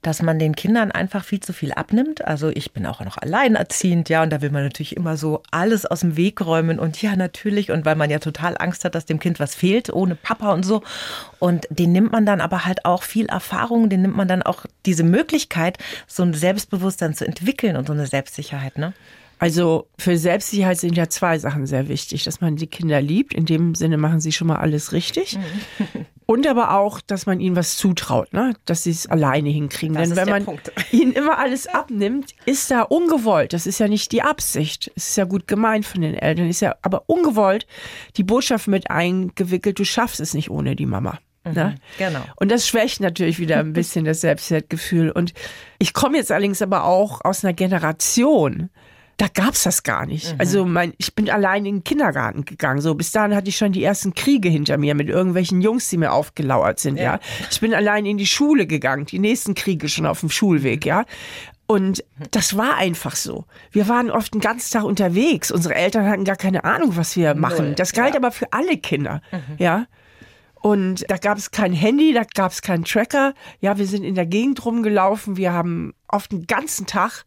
[0.00, 2.24] dass man den Kindern einfach viel zu viel abnimmt.
[2.24, 5.84] Also ich bin auch noch alleinerziehend, ja, und da will man natürlich immer so alles
[5.84, 9.04] aus dem Weg räumen und ja, natürlich und weil man ja total Angst hat, dass
[9.04, 10.82] dem Kind was fehlt ohne Papa und so
[11.38, 14.64] und den nimmt man dann aber halt auch viel Erfahrung, den nimmt man dann auch
[14.86, 18.94] diese Möglichkeit, so ein Selbstbewusstsein zu entwickeln und so eine Selbstsicherheit, ne?
[19.38, 23.34] Also für Selbstsicherheit sind ja zwei Sachen sehr wichtig, dass man die Kinder liebt.
[23.34, 25.36] In dem Sinne machen sie schon mal alles richtig.
[25.36, 26.06] Mhm.
[26.26, 28.54] Und aber auch, dass man ihnen was zutraut, ne?
[28.64, 29.94] dass sie es alleine hinkriegen.
[29.94, 30.72] Das Denn wenn man Punkt.
[30.92, 33.52] ihnen immer alles abnimmt, ist da ungewollt.
[33.52, 34.90] Das ist ja nicht die Absicht.
[34.96, 36.48] Es ist ja gut gemeint von den Eltern.
[36.48, 37.66] Ist ja aber ungewollt
[38.16, 41.18] die Botschaft mit eingewickelt, du schaffst es nicht ohne die Mama.
[41.44, 41.74] Ne?
[41.76, 42.24] Mhm, genau.
[42.36, 45.10] Und das schwächt natürlich wieder ein bisschen das Selbstwertgefühl.
[45.10, 45.34] Und
[45.78, 48.70] ich komme jetzt allerdings aber auch aus einer Generation,
[49.16, 50.32] da gab's das gar nicht.
[50.32, 50.40] Mhm.
[50.40, 52.80] Also mein, ich bin allein in den Kindergarten gegangen.
[52.80, 55.98] So bis dahin hatte ich schon die ersten Kriege hinter mir mit irgendwelchen Jungs, die
[55.98, 56.96] mir aufgelauert sind.
[56.96, 57.20] Ja, ja.
[57.50, 60.84] ich bin allein in die Schule gegangen, die nächsten Kriege schon auf dem Schulweg.
[60.84, 61.04] Ja,
[61.66, 63.46] und das war einfach so.
[63.70, 65.50] Wir waren oft den ganzen Tag unterwegs.
[65.50, 67.74] Unsere Eltern hatten gar keine Ahnung, was wir machen.
[67.74, 68.16] Das galt ja.
[68.16, 69.22] aber für alle Kinder.
[69.32, 69.56] Mhm.
[69.58, 69.86] Ja.
[70.60, 73.34] Und da gab es kein Handy, da gab es keinen Tracker.
[73.60, 75.36] Ja, wir sind in der Gegend rumgelaufen.
[75.36, 77.24] Wir haben oft den ganzen Tag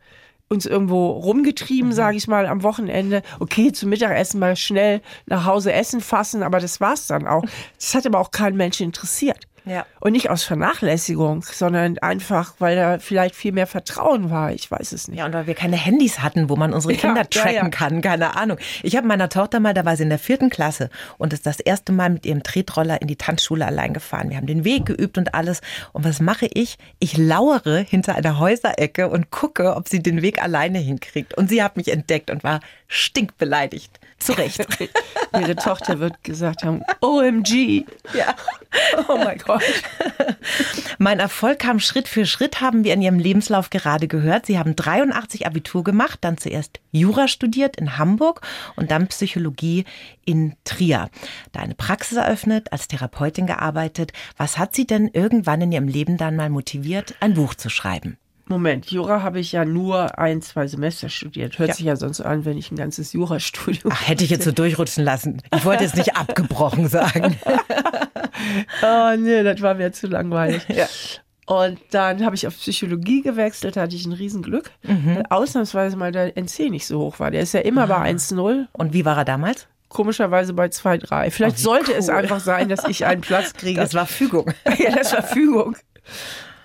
[0.49, 1.93] uns irgendwo rumgetrieben, mhm.
[1.93, 3.21] sage ich mal, am Wochenende.
[3.39, 7.43] Okay, zum Mittagessen mal schnell nach Hause essen fassen, aber das war's dann auch.
[7.77, 9.47] Das hat aber auch keinen Menschen interessiert.
[9.69, 9.86] Ja.
[9.99, 14.51] Und nicht aus Vernachlässigung, sondern einfach, weil da vielleicht viel mehr Vertrauen war.
[14.51, 15.19] Ich weiß es nicht.
[15.19, 17.69] Ja, und weil wir keine Handys hatten, wo man unsere Kinder ja, tracken ja, ja.
[17.69, 18.01] kann.
[18.01, 18.58] Keine Ahnung.
[18.84, 21.60] Ich habe meiner Tochter mal, da war sie in der vierten Klasse und ist das
[21.60, 24.30] erste Mal mit ihrem Tretroller in die Tanzschule allein gefahren.
[24.30, 25.62] Wir haben den Weg geübt und alles.
[25.93, 26.77] Und was mache ich?
[26.99, 31.34] Ich lauere hinter einer Häuserecke und gucke, ob sie den Weg alleine hinkriegt.
[31.36, 33.99] Und sie hat mich entdeckt und war stinkbeleidigt.
[34.19, 34.65] Zu Recht.
[35.34, 37.86] Ihre Tochter wird gesagt haben, OMG.
[38.13, 38.36] Ja.
[39.08, 39.63] Oh mein Gott.
[40.97, 44.45] Mein Erfolg kam Schritt für Schritt, haben wir in Ihrem Lebenslauf gerade gehört.
[44.45, 48.41] Sie haben 83 Abitur gemacht, dann zuerst Jura studiert in Hamburg
[48.75, 49.86] und dann Psychologie
[50.25, 51.10] in Trier.
[51.51, 54.13] Da eine Praxis eröffnet, als Therapeutin gearbeitet.
[54.36, 58.17] Was hat Sie denn irgendwann in Ihrem Leben dann mal motiviert, ein Buch zu schreiben?
[58.49, 61.60] Moment, Jura habe ich ja nur ein, zwei Semester studiert.
[61.60, 61.75] Hört Ja.
[61.75, 63.91] sich ja sonst so an, wenn ich ein ganzes Jurastudium.
[63.93, 65.41] Ach, hätte ich jetzt so durchrutschen lassen.
[65.55, 67.38] Ich wollte jetzt nicht abgebrochen sagen.
[68.83, 70.62] Oh nee, das war mir zu langweilig.
[70.69, 70.86] Ja.
[71.47, 74.69] Und dann habe ich auf Psychologie gewechselt, hatte ich ein Riesenglück.
[74.83, 77.31] Weil ausnahmsweise mal der NC nicht so hoch war.
[77.31, 79.67] Der ist ja immer bei 1,0, Und wie war er damals?
[79.89, 81.31] komischerweise bei 2,3.
[81.31, 82.15] Vielleicht Oh, sollte es cool.
[82.15, 83.79] einfach sein, dass ich einen Platz kriege.
[83.79, 84.51] Das war Fügung.
[84.77, 85.75] ja, das war Fügung.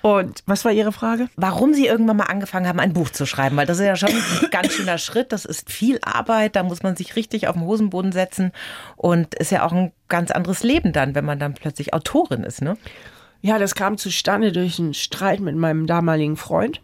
[0.02, 1.28] Und was war Ihre Frage?
[1.36, 4.10] Warum Sie irgendwann mal angefangen haben, ein Buch zu schreiben, weil das ist ja schon
[4.10, 5.32] ein ganz schöner Schritt.
[5.32, 8.52] Das ist viel Arbeit, da muss man sich richtig auf den Hosenboden setzen
[8.96, 12.62] und ist ja auch ein ganz anderes Leben dann, wenn man dann plötzlich Autorin ist,
[12.62, 12.76] ne?
[13.40, 16.80] Ja, das kam zustande durch einen Streit mit meinem damaligen Freund.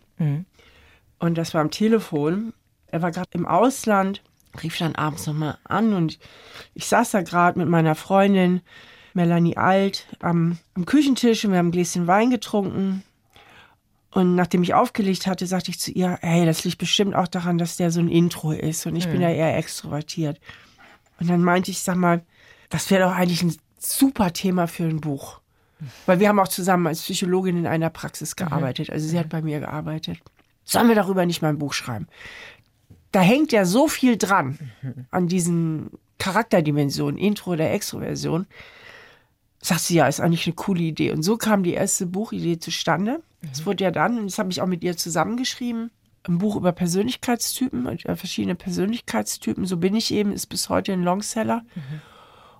[1.18, 2.52] Und das war am Telefon.
[2.88, 4.22] Er war gerade im Ausland,
[4.62, 6.18] rief dann abends nochmal an und
[6.74, 8.62] ich saß da gerade mit meiner Freundin
[9.14, 13.04] Melanie Alt am, am Küchentisch und wir haben ein Gläschen Wein getrunken.
[14.18, 17.56] Und nachdem ich aufgelegt hatte, sagte ich zu ihr, hey, das liegt bestimmt auch daran,
[17.56, 20.40] dass der so ein Intro ist und ich bin ja eher extrovertiert.
[21.20, 22.22] Und dann meinte ich, sag mal,
[22.68, 25.38] das wäre doch eigentlich ein super Thema für ein Buch.
[26.04, 28.90] Weil wir haben auch zusammen als Psychologin in einer Praxis gearbeitet.
[28.90, 30.18] Also sie hat bei mir gearbeitet.
[30.64, 32.08] Sollen wir darüber nicht mal ein Buch schreiben?
[33.12, 34.58] Da hängt ja so viel dran
[35.12, 38.46] an diesen Charakterdimensionen, Intro oder Extroversion.
[39.60, 41.12] Sagt sie, ja, ist eigentlich eine coole Idee.
[41.12, 43.22] Und so kam die erste Buchidee zustande.
[43.52, 45.90] Es wurde ja dann, und das habe ich auch mit ihr zusammengeschrieben,
[46.24, 49.64] ein Buch über Persönlichkeitstypen, über verschiedene Persönlichkeitstypen.
[49.64, 51.64] So bin ich eben, ist bis heute ein Longseller.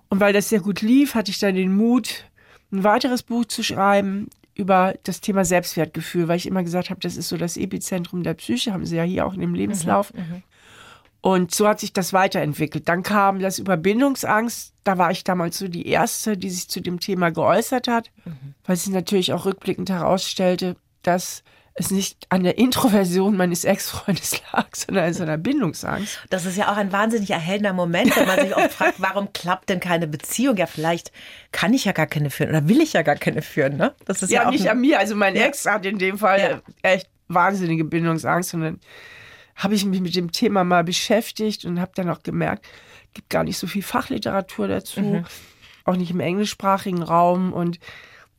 [0.09, 2.25] Und weil das sehr gut lief, hatte ich dann den Mut,
[2.71, 7.15] ein weiteres Buch zu schreiben über das Thema Selbstwertgefühl, weil ich immer gesagt habe, das
[7.15, 10.11] ist so das Epizentrum der Psyche, haben Sie ja hier auch in dem Lebenslauf.
[11.21, 12.87] Und so hat sich das weiterentwickelt.
[12.87, 14.73] Dann kam das über Bindungsangst.
[14.85, 18.09] Da war ich damals so die Erste, die sich zu dem Thema geäußert hat,
[18.65, 24.67] weil sich natürlich auch rückblickend herausstellte, dass es nicht an der Introversion meines Ex-Freundes lag,
[24.75, 26.19] sondern an seiner Bindungsangst.
[26.29, 29.69] Das ist ja auch ein wahnsinnig erhellender Moment, wenn man sich oft fragt, warum klappt
[29.69, 30.57] denn keine Beziehung?
[30.57, 31.11] Ja, vielleicht
[31.51, 33.93] kann ich ja gar keine führen oder will ich ja gar keine führen, ne?
[34.05, 34.99] Das ist ja, ja, auch nicht an mir.
[34.99, 36.89] Also mein Ex hat in dem Fall Ja.
[36.89, 38.53] echt wahnsinnige Bindungsangst.
[38.55, 38.79] Und dann
[39.59, 42.65] habe ich mich mit dem Thema mal beschäftigt und habe dann auch gemerkt,
[43.13, 45.25] gibt gar nicht so viel Fachliteratur dazu, Mhm.
[45.85, 47.53] auch nicht im englischsprachigen Raum.
[47.53, 47.79] Und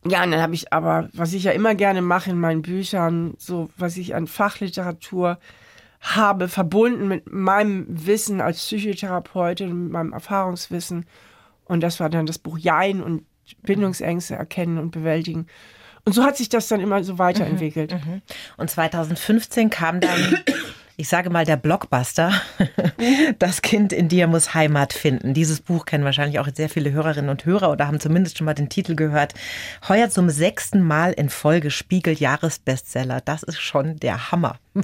[0.07, 3.35] ja, und dann habe ich aber, was ich ja immer gerne mache in meinen Büchern,
[3.39, 5.39] so was ich an Fachliteratur
[6.01, 11.05] habe, verbunden mit meinem Wissen als Psychotherapeutin, mit meinem Erfahrungswissen.
[11.65, 13.25] Und das war dann das Buch Jein und
[13.63, 15.47] Bindungsängste erkennen und bewältigen.
[16.07, 17.93] Und so hat sich das dann immer so weiterentwickelt.
[18.57, 20.39] Und 2015 kam dann,
[21.01, 22.33] ich sage mal, der Blockbuster.
[23.39, 25.33] Das Kind in dir muss Heimat finden.
[25.33, 28.55] Dieses Buch kennen wahrscheinlich auch sehr viele Hörerinnen und Hörer oder haben zumindest schon mal
[28.55, 29.33] den Titel gehört.
[29.89, 33.23] Heuer zum sechsten Mal in Folge Spiegel Jahresbestseller.
[33.23, 34.59] Das ist schon der Hammer.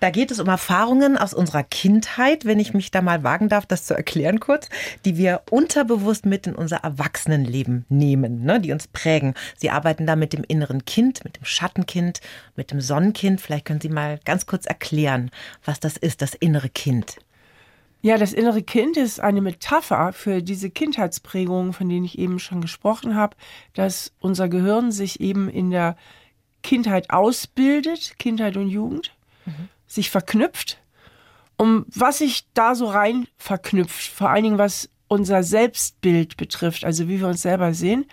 [0.00, 3.66] Da geht es um Erfahrungen aus unserer Kindheit, wenn ich mich da mal wagen darf,
[3.66, 4.68] das zu erklären kurz,
[5.04, 9.34] die wir unterbewusst mit in unser Erwachsenenleben nehmen, ne, die uns prägen.
[9.56, 12.20] Sie arbeiten da mit dem inneren Kind, mit dem Schattenkind,
[12.56, 13.40] mit dem Sonnenkind.
[13.40, 15.11] Vielleicht können Sie mal ganz kurz erklären,
[15.64, 17.16] was das ist, das innere Kind.
[18.04, 22.60] Ja, das innere Kind ist eine Metapher für diese Kindheitsprägungen, von denen ich eben schon
[22.60, 23.36] gesprochen habe,
[23.74, 25.96] dass unser Gehirn sich eben in der
[26.64, 29.12] Kindheit ausbildet, Kindheit und Jugend,
[29.86, 30.78] sich verknüpft.
[31.56, 37.06] Um was sich da so rein verknüpft, vor allen Dingen was unser Selbstbild betrifft, also
[37.06, 38.06] wie wir uns selber sehen,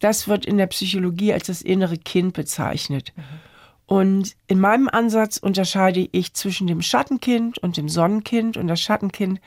[0.00, 3.12] das wird in der Psychologie als das innere Kind bezeichnet.
[3.86, 8.56] Und in meinem Ansatz unterscheide ich zwischen dem Schattenkind und dem Sonnenkind.
[8.56, 9.40] Und das Schattenkind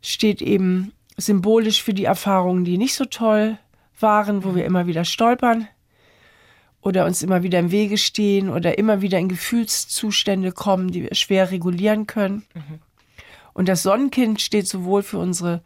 [0.00, 3.58] steht eben symbolisch für die Erfahrungen, die nicht so toll
[4.00, 5.68] waren, wo wir immer wieder stolpern
[6.80, 11.14] oder uns immer wieder im Wege stehen oder immer wieder in Gefühlszustände kommen, die wir
[11.14, 12.44] schwer regulieren können.
[13.52, 15.62] Und das Sonnenkind steht sowohl für unsere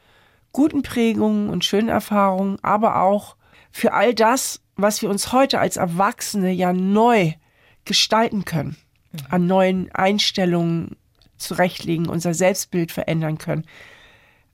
[0.53, 3.37] guten Prägungen und schönen Erfahrungen, aber auch
[3.71, 7.35] für all das, was wir uns heute als Erwachsene ja neu
[7.85, 8.77] gestalten können,
[9.29, 10.97] an neuen Einstellungen
[11.37, 13.65] zurechtlegen, unser Selbstbild verändern können.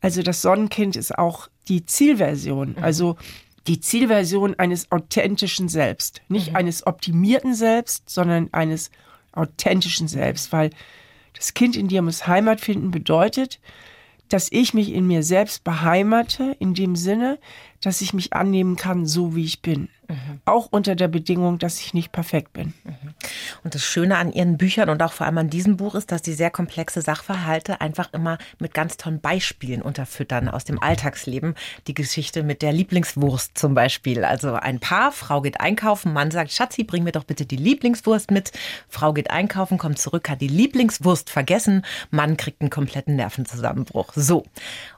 [0.01, 3.17] Also das Sonnenkind ist auch die Zielversion, also
[3.67, 6.23] die Zielversion eines authentischen Selbst.
[6.29, 8.91] Nicht eines optimierten Selbst, sondern eines
[9.33, 10.71] authentischen Selbst, weil
[11.35, 13.61] das Kind in dir muss Heimat finden bedeutet,
[14.29, 17.39] dass ich mich in mir selbst beheimate, in dem Sinne,
[17.81, 19.89] dass ich mich annehmen kann, so wie ich bin.
[20.09, 20.41] Mhm.
[20.47, 22.73] Auch unter der Bedingung, dass ich nicht perfekt bin.
[22.85, 23.15] Mhm.
[23.63, 26.23] Und das Schöne an Ihren Büchern und auch vor allem an diesem Buch ist, dass
[26.23, 31.55] die sehr komplexe Sachverhalte einfach immer mit ganz tollen Beispielen unterfüttern aus dem Alltagsleben.
[31.87, 34.25] Die Geschichte mit der Lieblingswurst zum Beispiel.
[34.25, 38.31] Also ein Paar, Frau geht einkaufen, Mann sagt, Schatzi, bring mir doch bitte die Lieblingswurst
[38.31, 38.53] mit.
[38.89, 41.85] Frau geht einkaufen, kommt zurück, hat die Lieblingswurst vergessen.
[42.11, 44.13] Mann kriegt einen kompletten Nervenzusammenbruch.
[44.15, 44.45] So.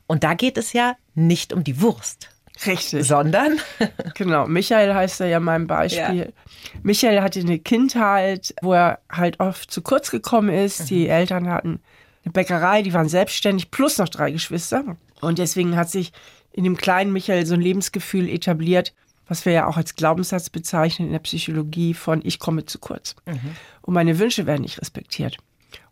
[0.07, 2.31] Und da geht es ja nicht um die Wurst,
[2.67, 3.07] Richtig.
[3.07, 3.59] Sondern?
[4.15, 6.17] genau, Michael heißt er ja mein Beispiel.
[6.17, 6.27] Ja.
[6.83, 10.81] Michael hatte eine Kindheit, wo er halt oft zu kurz gekommen ist.
[10.83, 10.87] Mhm.
[10.87, 11.81] Die Eltern hatten
[12.25, 14.97] eine Bäckerei, die waren selbstständig, plus noch drei Geschwister.
[15.21, 16.13] Und deswegen hat sich
[16.53, 18.95] in dem kleinen Michael so ein Lebensgefühl etabliert,
[19.27, 23.15] was wir ja auch als Glaubenssatz bezeichnen in der Psychologie von ich komme zu kurz.
[23.27, 23.57] Mhm.
[23.83, 25.39] Und meine Wünsche werden nicht respektiert.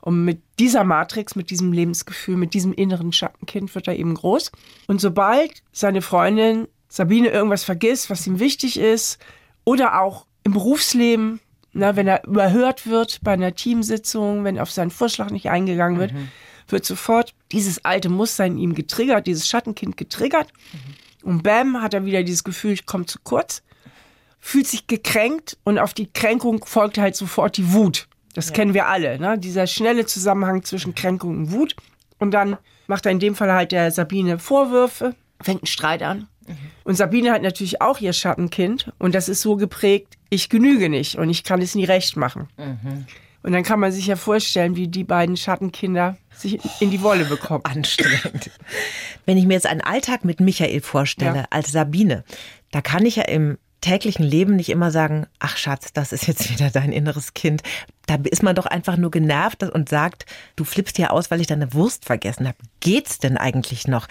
[0.01, 4.53] Und mit dieser Matrix, mit diesem Lebensgefühl, mit diesem inneren Schattenkind wird er eben groß.
[4.87, 9.19] Und sobald seine Freundin Sabine irgendwas vergisst, was ihm wichtig ist,
[9.65, 11.41] oder auch im Berufsleben,
[11.73, 16.13] na, wenn er überhört wird bei einer Teamsitzung, wenn auf seinen Vorschlag nicht eingegangen wird,
[16.13, 16.29] mhm.
[16.69, 20.51] wird sofort dieses alte Muster in ihm getriggert, dieses Schattenkind getriggert.
[20.73, 21.29] Mhm.
[21.29, 23.63] Und bam, hat er wieder dieses Gefühl, ich komme zu kurz,
[24.41, 28.09] fühlt sich gekränkt und auf die Kränkung folgt halt sofort die Wut.
[28.38, 28.55] Das ja.
[28.55, 29.37] kennen wir alle, ne?
[29.37, 31.74] dieser schnelle Zusammenhang zwischen Kränkung und Wut.
[32.20, 36.29] Und dann macht er in dem Fall halt der Sabine Vorwürfe, fängt einen Streit an.
[36.46, 36.57] Mhm.
[36.85, 41.16] Und Sabine hat natürlich auch ihr Schattenkind und das ist so geprägt, ich genüge nicht
[41.16, 42.46] und ich kann es nie recht machen.
[42.57, 43.07] Mhm.
[43.42, 47.24] Und dann kann man sich ja vorstellen, wie die beiden Schattenkinder sich in die Wolle
[47.24, 47.64] bekommen.
[47.64, 48.53] Anstrengend.
[49.27, 51.46] Wenn ich mir jetzt einen Alltag mit Michael vorstelle, ja.
[51.51, 52.22] als Sabine,
[52.70, 56.51] da kann ich ja im täglichen Leben nicht immer sagen, ach Schatz, das ist jetzt
[56.51, 57.62] wieder dein inneres Kind.
[58.07, 61.47] Da ist man doch einfach nur genervt und sagt, du flippst hier aus, weil ich
[61.47, 62.59] deine Wurst vergessen habe.
[62.81, 64.09] Geht's denn eigentlich noch?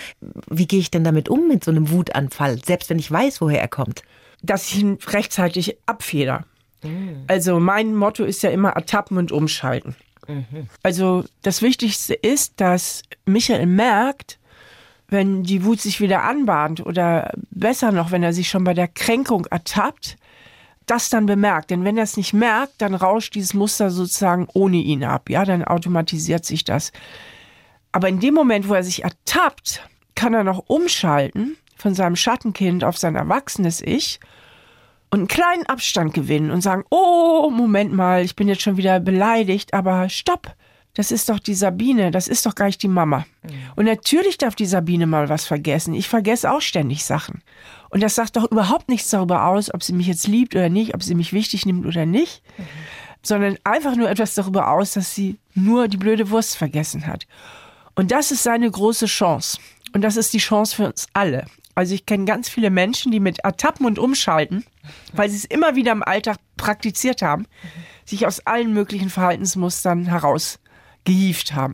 [0.50, 3.60] Wie gehe ich denn damit um mit so einem Wutanfall, selbst wenn ich weiß, woher
[3.60, 4.04] er kommt?
[4.42, 6.46] Dass ich ihn rechtzeitig abfeder.
[6.84, 7.24] Mhm.
[7.28, 9.96] Also mein Motto ist ja immer ertappen und umschalten.
[10.28, 10.70] Mhm.
[10.84, 14.40] Also das Wichtigste ist, dass Michael merkt,
[15.10, 18.88] wenn die Wut sich wieder anbahnt oder besser noch, wenn er sich schon bei der
[18.88, 20.18] Kränkung ertappt,
[20.86, 21.70] das dann bemerkt.
[21.70, 25.30] Denn wenn er es nicht merkt, dann rauscht dieses Muster sozusagen ohne ihn ab.
[25.30, 26.92] Ja, dann automatisiert sich das.
[27.92, 32.84] Aber in dem Moment, wo er sich ertappt, kann er noch umschalten von seinem Schattenkind
[32.84, 34.20] auf sein erwachsenes Ich
[35.10, 39.00] und einen kleinen Abstand gewinnen und sagen, oh, Moment mal, ich bin jetzt schon wieder
[39.00, 40.56] beleidigt, aber stopp
[40.98, 43.20] das ist doch die Sabine, das ist doch gar nicht die Mama.
[43.44, 43.50] Mhm.
[43.76, 45.94] Und natürlich darf die Sabine mal was vergessen.
[45.94, 47.44] Ich vergesse auch ständig Sachen.
[47.92, 50.96] Und das sagt doch überhaupt nichts darüber aus, ob sie mich jetzt liebt oder nicht,
[50.96, 52.64] ob sie mich wichtig nimmt oder nicht, mhm.
[53.22, 57.28] sondern einfach nur etwas darüber aus, dass sie nur die blöde Wurst vergessen hat.
[57.94, 59.60] Und das ist seine große Chance.
[59.94, 61.46] Und das ist die Chance für uns alle.
[61.76, 64.66] Also ich kenne ganz viele Menschen, die mit Ertappen und Umschalten,
[65.14, 67.84] weil sie es immer wieder im Alltag praktiziert haben, mhm.
[68.04, 70.58] sich aus allen möglichen Verhaltensmustern heraus
[71.08, 71.74] gehieft haben.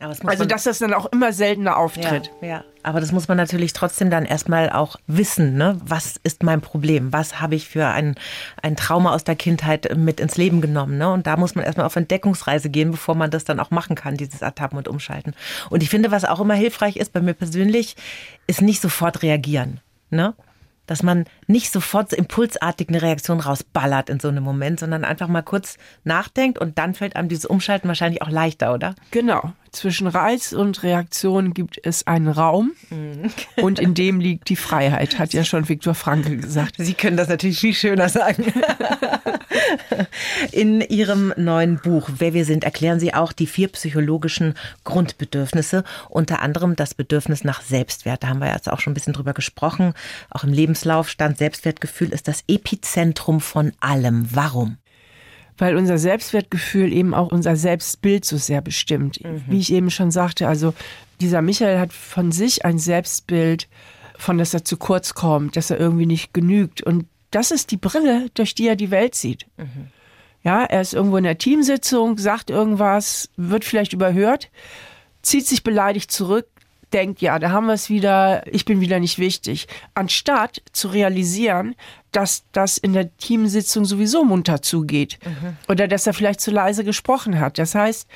[0.00, 2.32] also, dass das dann auch immer seltener auftritt.
[2.40, 5.56] Ja, ja, aber das muss man natürlich trotzdem dann erstmal auch wissen.
[5.56, 5.78] Ne?
[5.84, 7.12] Was ist mein Problem?
[7.12, 8.16] Was habe ich für ein,
[8.60, 10.98] ein Trauma aus der Kindheit mit ins Leben genommen?
[10.98, 11.12] Ne?
[11.12, 14.16] Und da muss man erstmal auf Entdeckungsreise gehen, bevor man das dann auch machen kann,
[14.16, 15.32] dieses Ertappen und Umschalten.
[15.70, 17.94] Und ich finde, was auch immer hilfreich ist bei mir persönlich,
[18.48, 19.80] ist nicht sofort reagieren.
[20.10, 20.34] Ne?
[20.92, 25.26] Dass man nicht sofort so impulsartig eine Reaktion rausballert in so einem Moment, sondern einfach
[25.26, 28.94] mal kurz nachdenkt und dann fällt einem dieses Umschalten wahrscheinlich auch leichter, oder?
[29.10, 29.54] Genau.
[29.72, 33.30] Zwischen Reiz und Reaktion gibt es einen Raum mhm.
[33.56, 36.74] und in dem liegt die Freiheit, hat ja schon Viktor Frankl gesagt.
[36.76, 38.52] Sie können das natürlich viel schöner sagen.
[40.52, 44.54] In Ihrem neuen Buch Wer wir sind erklären Sie auch die vier psychologischen
[44.84, 48.22] Grundbedürfnisse, unter anderem das Bedürfnis nach Selbstwert.
[48.22, 49.94] Da haben wir jetzt auch schon ein bisschen drüber gesprochen.
[50.28, 54.26] Auch im Lebenslauf stand Selbstwertgefühl ist das Epizentrum von allem.
[54.32, 54.76] Warum?
[55.58, 59.22] Weil unser Selbstwertgefühl eben auch unser Selbstbild so sehr bestimmt.
[59.22, 59.44] Mhm.
[59.48, 60.74] Wie ich eben schon sagte, also
[61.20, 63.68] dieser Michael hat von sich ein Selbstbild,
[64.16, 66.82] von dass er zu kurz kommt, dass er irgendwie nicht genügt.
[66.82, 69.46] Und das ist die Brille, durch die er die Welt sieht.
[69.56, 69.88] Mhm.
[70.42, 74.50] Ja, er ist irgendwo in der Teamsitzung, sagt irgendwas, wird vielleicht überhört,
[75.22, 76.48] zieht sich beleidigt zurück,
[76.94, 79.68] denkt, ja, da haben wir es wieder, ich bin wieder nicht wichtig.
[79.94, 81.74] Anstatt zu realisieren,
[82.12, 85.18] dass das in der Teamsitzung sowieso munter zugeht.
[85.24, 85.56] Mhm.
[85.68, 87.58] Oder dass er vielleicht zu leise gesprochen hat.
[87.58, 88.08] Das heißt,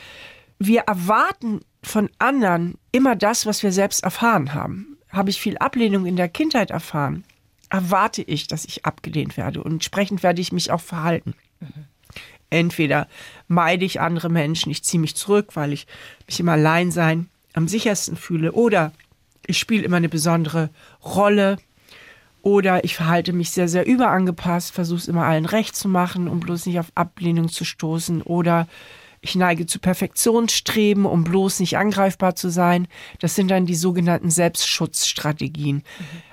[0.58, 4.98] wir erwarten von anderen immer das, was wir selbst erfahren haben.
[5.10, 7.24] Habe ich viel Ablehnung in der Kindheit erfahren,
[7.70, 9.62] erwarte ich, dass ich abgelehnt werde.
[9.62, 11.34] Und entsprechend werde ich mich auch verhalten.
[11.60, 11.86] Mhm.
[12.50, 13.08] Entweder
[13.48, 15.86] meide ich andere Menschen, ich ziehe mich zurück, weil ich
[16.26, 18.52] mich im Alleinsein am sichersten fühle.
[18.52, 18.92] Oder
[19.46, 20.70] ich spiele immer eine besondere
[21.04, 21.56] Rolle
[22.46, 26.38] Oder ich verhalte mich sehr, sehr überangepasst, versuche es immer allen recht zu machen, um
[26.38, 28.22] bloß nicht auf Ablehnung zu stoßen.
[28.22, 28.68] Oder
[29.20, 32.86] ich neige zu Perfektionsstreben, um bloß nicht angreifbar zu sein.
[33.18, 35.78] Das sind dann die sogenannten Selbstschutzstrategien.
[35.78, 35.82] Mhm.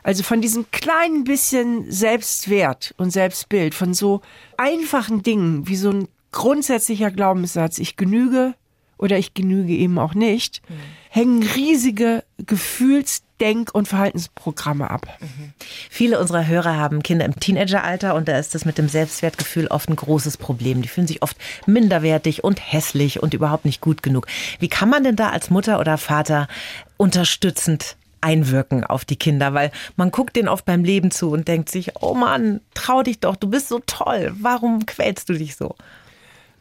[0.03, 4.21] Also von diesem kleinen bisschen Selbstwert und Selbstbild, von so
[4.55, 8.53] einfachen Dingen wie so ein grundsätzlicher Glaubenssatz, ich genüge
[8.99, 10.75] oder ich genüge eben auch nicht, mhm.
[11.13, 15.05] Hängen riesige Gefühls-, Denk- und Verhaltensprogramme ab.
[15.19, 15.53] Mhm.
[15.89, 19.89] Viele unserer Hörer haben Kinder im Teenageralter und da ist das mit dem Selbstwertgefühl oft
[19.89, 20.81] ein großes Problem.
[20.81, 21.35] Die fühlen sich oft
[21.65, 24.27] minderwertig und hässlich und überhaupt nicht gut genug.
[24.59, 26.47] Wie kann man denn da als Mutter oder Vater
[26.95, 31.69] unterstützend einwirken auf die Kinder, weil man guckt denen oft beim Leben zu und denkt
[31.69, 35.75] sich, oh Mann, trau dich doch, du bist so toll, warum quälst du dich so?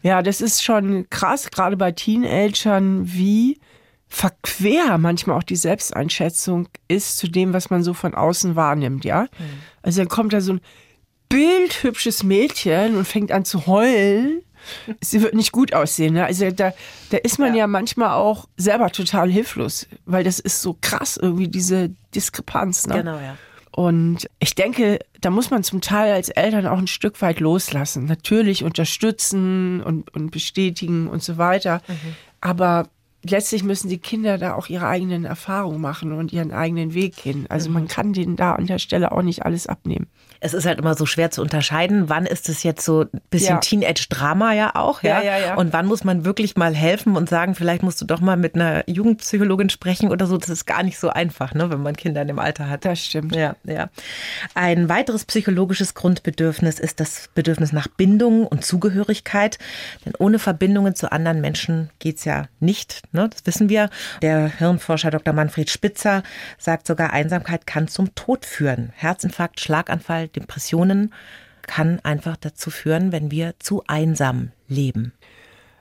[0.02, 3.60] Ja, das ist schon krass, gerade bei Teenagern, wie
[4.12, 9.22] verquer manchmal auch die Selbsteinschätzung ist zu dem, was man so von außen wahrnimmt, ja.
[9.22, 9.28] Mhm.
[9.80, 10.60] Also dann kommt da so ein
[11.30, 14.42] bildhübsches Mädchen und fängt an zu heulen.
[15.00, 16.12] Sie wird nicht gut aussehen.
[16.14, 16.26] Ne?
[16.26, 16.74] Also da,
[17.08, 17.60] da ist man ja.
[17.60, 22.86] ja manchmal auch selber total hilflos, weil das ist so krass, irgendwie diese Diskrepanz.
[22.86, 22.96] Ne?
[22.96, 23.36] Genau, ja.
[23.74, 28.04] Und ich denke, da muss man zum Teil als Eltern auch ein Stück weit loslassen.
[28.04, 31.80] Natürlich unterstützen und, und bestätigen und so weiter.
[31.88, 32.14] Mhm.
[32.42, 32.90] Aber
[33.22, 37.46] letztlich müssen die Kinder da auch ihre eigenen Erfahrungen machen und ihren eigenen Weg gehen.
[37.48, 37.88] Also man mhm.
[37.88, 40.08] kann denen da an der Stelle auch nicht alles abnehmen
[40.44, 43.54] es ist halt immer so schwer zu unterscheiden, wann ist es jetzt so ein bisschen
[43.54, 43.60] ja.
[43.60, 45.22] Teenage-Drama ja auch, ja?
[45.22, 45.54] Ja, ja, ja.
[45.54, 48.56] Und wann muss man wirklich mal helfen und sagen, vielleicht musst du doch mal mit
[48.56, 50.36] einer Jugendpsychologin sprechen oder so.
[50.36, 52.84] Das ist gar nicht so einfach, ne, wenn man Kinder in dem Alter hat.
[52.84, 53.36] Das stimmt.
[53.36, 53.88] Ja, ja.
[54.54, 59.58] Ein weiteres psychologisches Grundbedürfnis ist das Bedürfnis nach Bindung und Zugehörigkeit.
[60.04, 63.28] Denn ohne Verbindungen zu anderen Menschen geht's ja nicht, ne?
[63.28, 63.90] Das wissen wir.
[64.22, 65.34] Der Hirnforscher Dr.
[65.34, 66.24] Manfred Spitzer
[66.58, 68.92] sagt sogar, Einsamkeit kann zum Tod führen.
[68.96, 71.12] Herzinfarkt, Schlaganfall, Depressionen
[71.62, 75.12] kann einfach dazu führen, wenn wir zu einsam leben.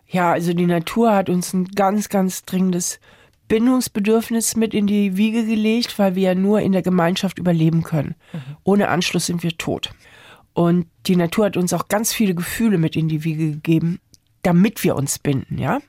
[0.08, 3.00] Ja, also die Natur hat uns ein ganz, ganz dringendes
[3.48, 8.16] Bindungsbedürfnis mit in die Wiege gelegt, weil wir ja nur in der Gemeinschaft überleben können.
[8.32, 8.58] Mhm.
[8.64, 9.92] Ohne Anschluss sind wir tot.
[10.54, 14.00] Und die Natur hat uns auch ganz viele Gefühle mit in die Wiege gegeben,
[14.44, 15.80] damit wir uns binden, ja.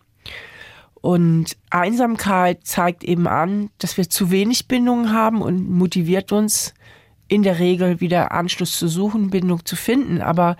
[1.00, 6.74] Und Einsamkeit zeigt eben an, dass wir zu wenig Bindungen haben und motiviert uns,
[7.32, 10.20] in der Regel wieder Anschluss zu suchen, Bindung zu finden.
[10.20, 10.58] Aber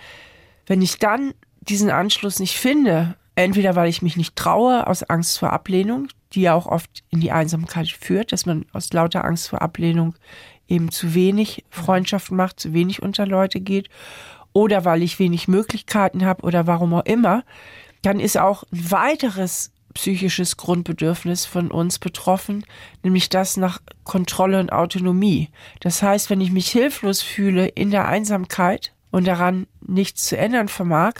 [0.66, 5.38] wenn ich dann diesen Anschluss nicht finde, entweder weil ich mich nicht traue, aus Angst
[5.38, 9.50] vor Ablehnung, die ja auch oft in die Einsamkeit führt, dass man aus lauter Angst
[9.50, 10.14] vor Ablehnung
[10.66, 13.90] eben zu wenig Freundschaften macht, zu wenig unter Leute geht,
[14.54, 17.44] oder weil ich wenig Möglichkeiten habe oder warum auch immer,
[18.00, 22.64] dann ist auch ein weiteres psychisches Grundbedürfnis von uns betroffen,
[23.02, 25.50] nämlich das nach Kontrolle und Autonomie.
[25.80, 30.68] Das heißt, wenn ich mich hilflos fühle in der Einsamkeit und daran nichts zu ändern
[30.68, 31.14] vermag,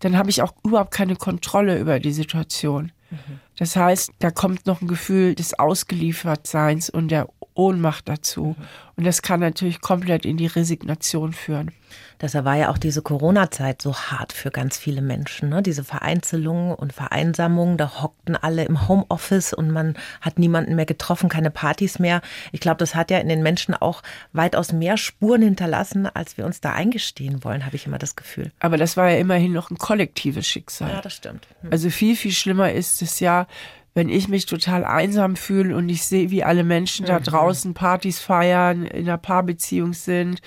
[0.00, 2.92] dann habe ich auch überhaupt keine Kontrolle über die Situation.
[3.10, 3.40] Mhm.
[3.56, 7.28] Das heißt, da kommt noch ein Gefühl des Ausgeliefertseins und der
[7.60, 8.56] Ohnmacht dazu.
[8.58, 8.64] Mhm.
[8.96, 11.72] Und das kann natürlich komplett in die Resignation führen.
[12.20, 15.48] Deshalb war ja auch diese Corona-Zeit so hart für ganz viele Menschen.
[15.48, 15.62] Ne?
[15.62, 21.30] Diese Vereinzelung und Vereinsamung, da hockten alle im Homeoffice und man hat niemanden mehr getroffen,
[21.30, 22.20] keine Partys mehr.
[22.52, 24.02] Ich glaube, das hat ja in den Menschen auch
[24.32, 28.52] weitaus mehr Spuren hinterlassen, als wir uns da eingestehen wollen, habe ich immer das Gefühl.
[28.60, 30.90] Aber das war ja immerhin noch ein kollektives Schicksal.
[30.90, 31.46] Ja, das stimmt.
[31.62, 31.72] Hm.
[31.72, 33.46] Also viel, viel schlimmer ist es ja,
[33.94, 37.24] wenn ich mich total einsam fühle und ich sehe, wie alle Menschen da mhm.
[37.24, 40.40] draußen Partys feiern, in einer Paarbeziehung sind,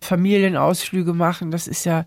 [0.00, 2.04] Familienausflüge machen, das ist ja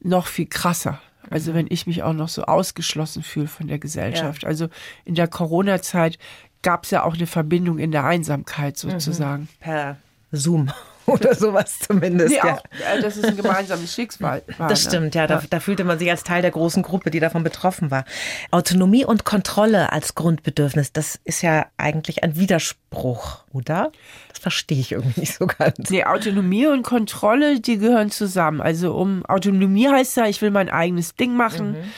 [0.00, 1.00] noch viel krasser.
[1.30, 4.42] Also wenn ich mich auch noch so ausgeschlossen fühle von der Gesellschaft.
[4.42, 4.48] Ja.
[4.48, 4.68] Also
[5.04, 6.18] in der Corona-Zeit
[6.62, 8.90] gab es ja auch eine Verbindung in der Einsamkeit mhm.
[8.90, 9.42] sozusagen.
[9.42, 9.48] Mhm.
[9.60, 9.96] Per
[10.32, 10.70] Zoom.
[11.12, 12.30] oder sowas zumindest.
[12.30, 12.56] Nee, ja.
[12.56, 12.62] Auch,
[13.00, 14.42] das ist ein gemeinsames Schicksal.
[14.58, 14.90] War, das ne?
[14.90, 17.90] stimmt, ja, da, da, fühlte man sich als Teil der großen Gruppe, die davon betroffen
[17.90, 18.04] war.
[18.50, 23.92] Autonomie und Kontrolle als Grundbedürfnis, das ist ja eigentlich ein Widerspruch, oder?
[24.28, 25.90] Das verstehe ich irgendwie nicht so ganz.
[25.90, 28.60] Nee, Autonomie und Kontrolle, die gehören zusammen.
[28.60, 31.72] Also um Autonomie heißt ja, ich will mein eigenes Ding machen.
[31.72, 31.92] Mhm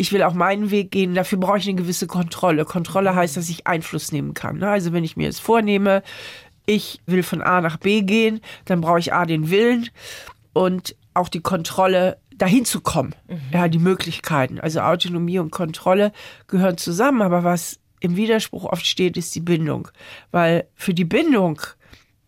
[0.00, 2.64] ich will auch meinen Weg gehen, dafür brauche ich eine gewisse Kontrolle.
[2.64, 4.56] Kontrolle heißt, dass ich Einfluss nehmen kann.
[4.58, 4.68] Ne?
[4.68, 6.02] Also wenn ich mir jetzt vornehme,
[6.70, 9.90] ich will von A nach B gehen, dann brauche ich A den Willen
[10.52, 13.14] und auch die Kontrolle, dahin zu kommen.
[13.28, 13.40] Mhm.
[13.52, 14.60] Ja, die Möglichkeiten.
[14.60, 16.12] Also Autonomie und Kontrolle
[16.46, 19.88] gehören zusammen, aber was im Widerspruch oft steht, ist die Bindung.
[20.30, 21.60] Weil für die Bindung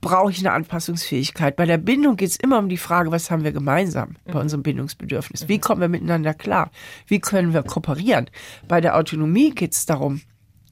[0.03, 1.57] brauche ich eine Anpassungsfähigkeit.
[1.57, 4.41] Bei der Bindung geht es immer um die Frage, was haben wir gemeinsam bei mhm.
[4.41, 5.49] unserem Bindungsbedürfnis?
[5.49, 5.61] Wie mhm.
[5.63, 6.71] kommen wir miteinander klar?
[7.07, 8.29] Wie können wir kooperieren?
[8.69, 10.21] Bei der Autonomie geht es darum,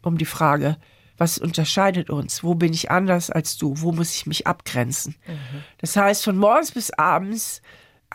[0.03, 0.77] um die Frage,
[1.21, 2.43] Was unterscheidet uns?
[2.43, 3.75] Wo bin ich anders als du?
[3.77, 5.17] Wo muss ich mich abgrenzen?
[5.77, 7.61] Das heißt, von morgens bis abends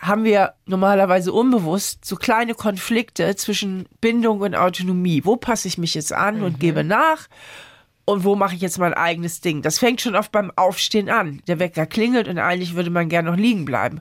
[0.00, 5.24] haben wir normalerweise unbewusst so kleine Konflikte zwischen Bindung und Autonomie.
[5.24, 7.28] Wo passe ich mich jetzt an und gebe nach?
[8.06, 9.62] Und wo mache ich jetzt mein eigenes Ding?
[9.62, 11.40] Das fängt schon oft beim Aufstehen an.
[11.46, 14.00] Der Wecker klingelt und eigentlich würde man gerne noch liegen bleiben.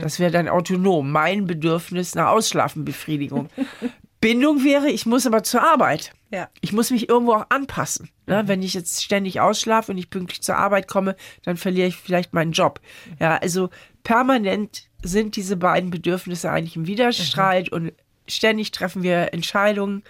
[0.00, 1.10] Das wäre dann autonom.
[1.10, 3.48] Mein Bedürfnis nach Ausschlafenbefriedigung.
[4.20, 6.12] Bindung wäre, ich muss aber zur Arbeit.
[6.30, 6.48] Ja.
[6.60, 8.08] Ich muss mich irgendwo auch anpassen.
[8.26, 8.46] Ne?
[8.46, 12.34] Wenn ich jetzt ständig ausschlafe und nicht pünktlich zur Arbeit komme, dann verliere ich vielleicht
[12.34, 12.80] meinen Job.
[13.20, 13.70] Ja, also
[14.02, 17.92] permanent sind diese beiden Bedürfnisse eigentlich im Widerstreit und
[18.26, 20.02] ständig treffen wir Entscheidungen.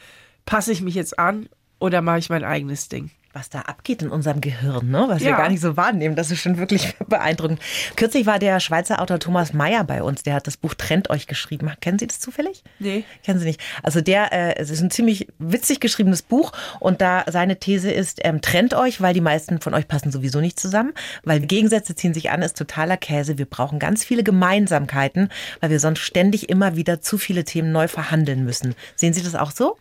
[0.45, 1.49] Passe ich mich jetzt an
[1.79, 3.11] oder mache ich mein eigenes Ding?
[3.37, 5.05] Was da abgeht in unserem Gehirn, ne?
[5.09, 5.37] was wir Ja.
[5.37, 6.17] gar nicht so wahrnehmen.
[6.17, 7.61] Das ist schon wirklich beeindruckend.
[7.95, 10.23] Kürzlich war der Schweizer Autor Thomas Mayer bei uns.
[10.23, 11.71] Der hat das Buch Trennt euch geschrieben.
[11.81, 12.65] Kennen Sie das zufällig?
[12.79, 13.05] Nee.
[13.23, 13.61] Kennen Sie nicht.
[13.83, 18.21] Also der, äh, es ist ein ziemlich witzig geschriebenes Buch und da seine These ist,
[18.25, 22.15] ähm, trennt euch, weil die meisten von euch passen sowieso nicht zusammen, weil Gegensätze ziehen
[22.15, 23.37] sich an, ist totaler Käse.
[23.37, 25.29] Wir brauchen ganz viele Gemeinsamkeiten,
[25.61, 28.75] weil wir sonst ständig immer wieder zu viele Themen neu verhandeln müssen.
[28.95, 29.77] Sehen Sie das auch so?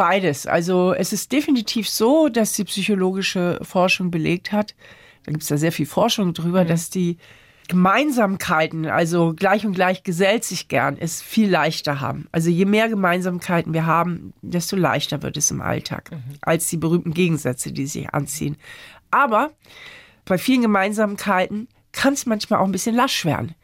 [0.00, 0.46] Beides.
[0.46, 4.74] Also es ist definitiv so, dass die psychologische Forschung belegt hat,
[5.26, 7.18] da gibt es ja sehr viel Forschung drüber, dass die
[7.68, 12.28] Gemeinsamkeiten, also gleich und gleich gesellt sich gern, es viel leichter haben.
[12.32, 17.12] Also je mehr Gemeinsamkeiten wir haben, desto leichter wird es im Alltag, als die berühmten
[17.12, 18.56] Gegensätze, die sich anziehen.
[19.10, 19.50] Aber
[20.24, 23.54] bei vielen Gemeinsamkeiten kann es manchmal auch ein bisschen lasch werden.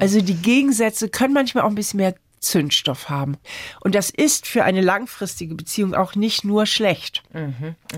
[0.00, 2.16] Also die Gegensätze können manchmal auch ein bisschen mehr
[2.46, 3.36] Zündstoff haben.
[3.80, 7.22] Und das ist für eine langfristige Beziehung auch nicht nur schlecht.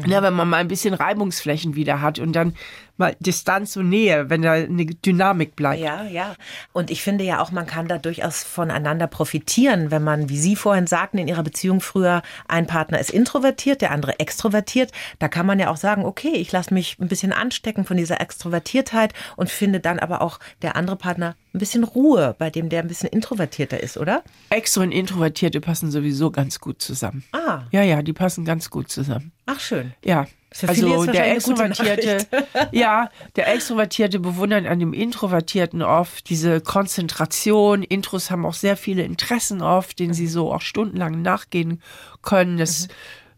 [0.06, 2.54] Ja, wenn man mal ein bisschen Reibungsflächen wieder hat und dann
[2.98, 5.80] mal Distanz und Nähe, wenn da eine Dynamik bleibt.
[5.80, 6.34] Ja, ja.
[6.72, 10.56] Und ich finde ja auch, man kann da durchaus voneinander profitieren, wenn man, wie Sie
[10.56, 14.92] vorhin sagten, in Ihrer Beziehung früher, ein Partner ist introvertiert, der andere extrovertiert.
[15.18, 18.20] Da kann man ja auch sagen, okay, ich lasse mich ein bisschen anstecken von dieser
[18.20, 22.82] Extrovertiertheit und finde dann aber auch der andere Partner ein bisschen Ruhe, bei dem der
[22.82, 24.22] ein bisschen introvertierter ist, oder?
[24.50, 27.24] Extro und Introvertierte passen sowieso ganz gut zusammen.
[27.32, 27.62] Ah.
[27.70, 29.32] Ja, ja, die passen ganz gut zusammen.
[29.48, 29.94] Ach, schön.
[30.04, 30.26] Ja.
[30.66, 32.26] Also der Extrovertierte,
[32.72, 37.82] ja, der Extrovertierte bewundert an dem Introvertierten oft diese Konzentration.
[37.82, 41.82] Intros haben auch sehr viele Interessen oft, denen sie so auch stundenlang nachgehen
[42.22, 42.58] können.
[42.58, 42.88] Das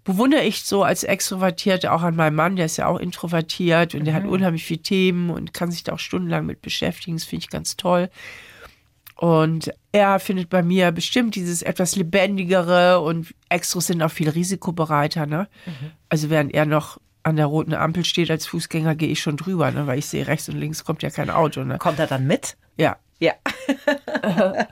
[0.05, 4.05] bewundere ich so als Extrovertierte auch an meinem Mann, der ist ja auch introvertiert und
[4.05, 7.17] der hat unheimlich viele Themen und kann sich da auch stundenlang mit beschäftigen.
[7.17, 8.09] Das finde ich ganz toll.
[9.21, 15.27] Und er findet bei mir bestimmt dieses etwas lebendigere und Extros sind auch viel risikobereiter.
[15.27, 15.47] Ne?
[16.09, 19.71] Also während er noch an der roten Ampel steht als Fußgänger, gehe ich schon drüber,
[19.73, 19.87] ne?
[19.87, 21.65] weil ich sehe, rechts und links kommt ja kein Auto.
[21.65, 21.77] Ne?
[21.77, 22.57] Kommt er dann mit?
[22.79, 22.97] Ja.
[23.19, 23.35] Ja.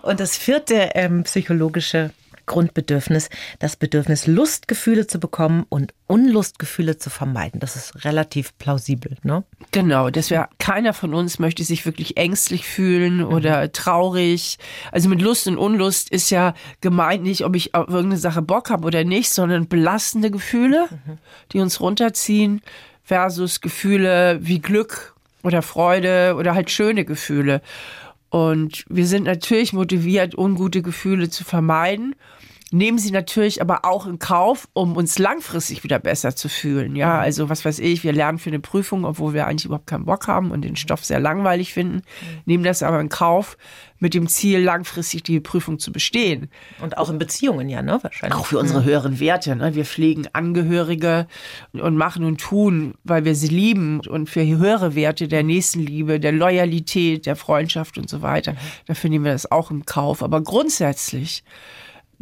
[0.00, 2.12] Und das vierte ähm, psychologische
[2.52, 3.30] Grundbedürfnis,
[3.60, 7.60] das Bedürfnis, Lustgefühle zu bekommen und Unlustgefühle zu vermeiden.
[7.60, 9.42] Das ist relativ plausibel, ne?
[9.70, 14.58] Genau, dass wir keiner von uns möchte sich wirklich ängstlich fühlen oder traurig.
[14.90, 18.68] Also mit Lust und Unlust ist ja gemeint nicht, ob ich auf irgendeine Sache Bock
[18.68, 20.90] habe oder nicht, sondern belastende Gefühle,
[21.52, 22.60] die uns runterziehen,
[23.02, 27.62] versus Gefühle wie Glück oder Freude oder halt schöne Gefühle.
[28.32, 32.14] Und wir sind natürlich motiviert, ungute Gefühle zu vermeiden,
[32.72, 36.96] nehmen sie natürlich aber auch in Kauf, um uns langfristig wieder besser zu fühlen.
[36.96, 40.06] Ja, also was weiß ich, wir lernen für eine Prüfung, obwohl wir eigentlich überhaupt keinen
[40.06, 42.02] Bock haben und den Stoff sehr langweilig finden,
[42.46, 43.56] nehmen das aber in Kauf
[44.02, 46.50] mit dem Ziel, langfristig die Prüfung zu bestehen.
[46.80, 48.00] Und auch in Beziehungen, ja, ne?
[48.02, 48.36] Wahrscheinlich.
[48.36, 49.54] Auch für unsere höheren Werte.
[49.54, 49.76] Ne?
[49.76, 51.28] Wir pflegen Angehörige
[51.72, 56.32] und machen und tun, weil wir sie lieben und für höhere Werte der Nächstenliebe, der
[56.32, 58.56] Loyalität, der Freundschaft und so weiter.
[58.86, 60.24] Dafür nehmen wir das auch im Kauf.
[60.24, 61.44] Aber grundsätzlich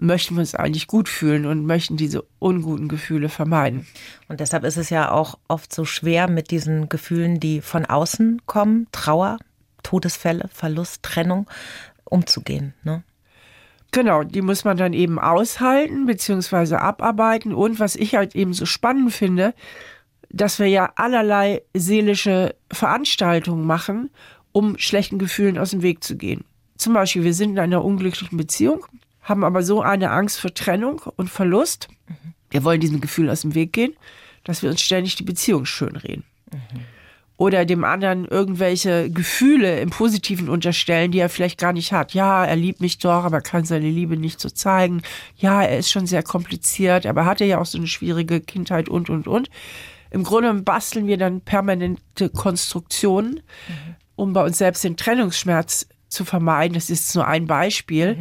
[0.00, 3.86] möchten wir uns eigentlich gut fühlen und möchten diese unguten Gefühle vermeiden.
[4.28, 8.42] Und deshalb ist es ja auch oft so schwer mit diesen Gefühlen, die von außen
[8.46, 9.38] kommen, Trauer,
[9.82, 11.46] Todesfälle, Verlust, Trennung,
[12.04, 13.04] umzugehen, ne?
[13.92, 16.76] Genau, die muss man dann eben aushalten bzw.
[16.76, 17.52] abarbeiten.
[17.52, 19.52] Und was ich halt eben so spannend finde,
[20.28, 24.10] dass wir ja allerlei seelische Veranstaltungen machen,
[24.52, 26.44] um schlechten Gefühlen aus dem Weg zu gehen.
[26.76, 28.86] Zum Beispiel, wir sind in einer unglücklichen Beziehung,
[29.22, 31.88] haben aber so eine Angst vor Trennung und Verlust.
[32.50, 33.94] Wir wollen diesem Gefühl aus dem Weg gehen,
[34.44, 36.24] dass wir uns ständig die Beziehung schönreden.
[37.36, 42.12] Oder dem anderen irgendwelche Gefühle im Positiven unterstellen, die er vielleicht gar nicht hat.
[42.12, 45.00] Ja, er liebt mich doch, aber kann seine Liebe nicht so zeigen.
[45.36, 49.08] Ja, er ist schon sehr kompliziert, aber hatte ja auch so eine schwierige Kindheit und,
[49.08, 49.48] und, und.
[50.10, 53.40] Im Grunde basteln wir dann permanente Konstruktionen,
[54.16, 56.74] um bei uns selbst den Trennungsschmerz zu vermeiden.
[56.74, 58.18] Das ist nur ein Beispiel.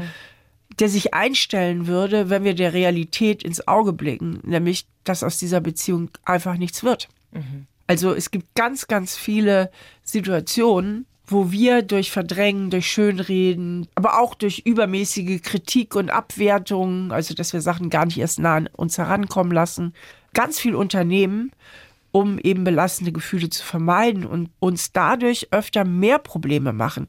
[0.80, 5.59] Der sich einstellen würde, wenn wir der Realität ins Auge blicken, nämlich, dass aus dieser
[5.59, 7.09] Beziehung einfach nichts wird.
[7.32, 7.67] Mhm.
[7.88, 9.71] Also es gibt ganz, ganz viele
[10.03, 17.34] Situationen, wo wir durch Verdrängen, durch Schönreden, aber auch durch übermäßige Kritik und Abwertung, also
[17.34, 19.93] dass wir Sachen gar nicht erst nah an uns herankommen lassen,
[20.34, 21.51] ganz viel unternehmen,
[22.11, 27.07] um eben belastende Gefühle zu vermeiden und uns dadurch öfter mehr Probleme machen.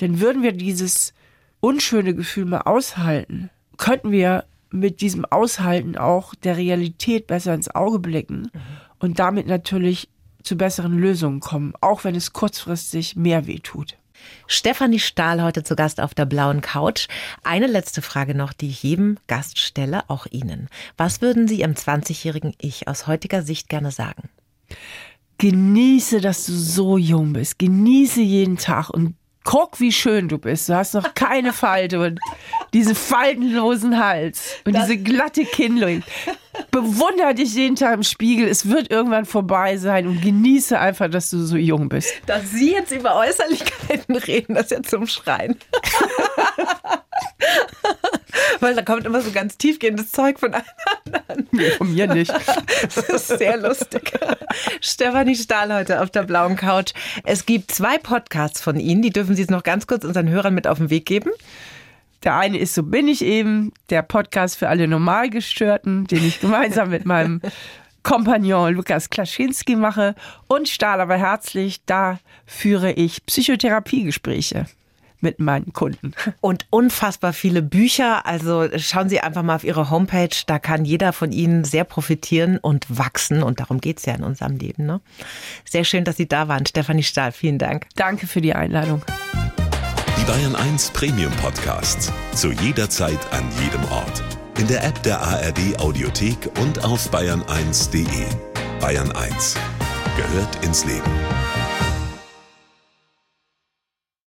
[0.00, 1.14] Denn würden wir dieses
[1.62, 3.48] unschöne Gefühl mal aushalten,
[3.78, 8.60] könnten wir mit diesem Aushalten auch der Realität besser ins Auge blicken mhm.
[8.98, 10.08] und damit natürlich
[10.42, 13.96] zu besseren Lösungen kommen, auch wenn es kurzfristig mehr weh tut.
[14.46, 17.08] Stefanie Stahl heute zu Gast auf der blauen Couch.
[17.42, 20.68] Eine letzte Frage noch, die ich jedem Gast stelle, auch Ihnen.
[20.96, 24.28] Was würden Sie Ihrem 20-jährigen Ich aus heutiger Sicht gerne sagen?
[25.38, 27.58] Genieße, dass du so jung bist.
[27.58, 30.68] Genieße jeden Tag und guck, wie schön du bist.
[30.68, 32.20] Du hast noch keine Falte und
[32.72, 36.02] diesen faltenlosen Hals und das diese glatte Kinnlung.
[36.70, 38.46] Bewunder dich jeden Tag im Spiegel.
[38.46, 42.12] Es wird irgendwann vorbei sein und genieße einfach, dass du so jung bist.
[42.26, 45.56] Dass Sie jetzt über Äußerlichkeiten reden, das ist ja zum Schreien.
[48.60, 50.54] Weil da kommt immer so ganz tiefgehendes Zeug von
[51.04, 51.48] anderen.
[51.50, 52.32] Nee, von mir nicht.
[52.94, 54.12] Das ist sehr lustig.
[54.80, 56.92] Stefanie Stahl heute auf der blauen Couch.
[57.24, 60.54] Es gibt zwei Podcasts von Ihnen, die dürfen Sie jetzt noch ganz kurz unseren Hörern
[60.54, 61.30] mit auf den Weg geben.
[62.24, 66.90] Der eine ist So bin ich eben, der Podcast für alle Normalgestörten, den ich gemeinsam
[66.90, 67.40] mit meinem
[68.02, 70.14] Kompagnon Lukas Klaschinski mache.
[70.48, 74.66] Und Stahl aber herzlich, da führe ich Psychotherapiegespräche
[75.22, 76.12] mit meinen Kunden.
[76.40, 78.26] Und unfassbar viele Bücher.
[78.26, 80.36] Also schauen Sie einfach mal auf Ihre Homepage.
[80.46, 83.42] Da kann jeder von Ihnen sehr profitieren und wachsen.
[83.42, 84.86] Und darum geht es ja in unserem Leben.
[84.86, 85.00] Ne?
[85.64, 86.66] Sehr schön, dass Sie da waren.
[86.66, 87.86] Stefanie Stahl, vielen Dank.
[87.96, 89.02] Danke für die Einladung.
[90.18, 92.12] Die Bayern 1 Premium Podcasts.
[92.34, 94.22] Zu jeder Zeit, an jedem Ort.
[94.58, 98.06] In der App der ARD Audiothek und auf bayern1.de.
[98.80, 99.56] Bayern 1
[100.16, 101.10] gehört ins Leben.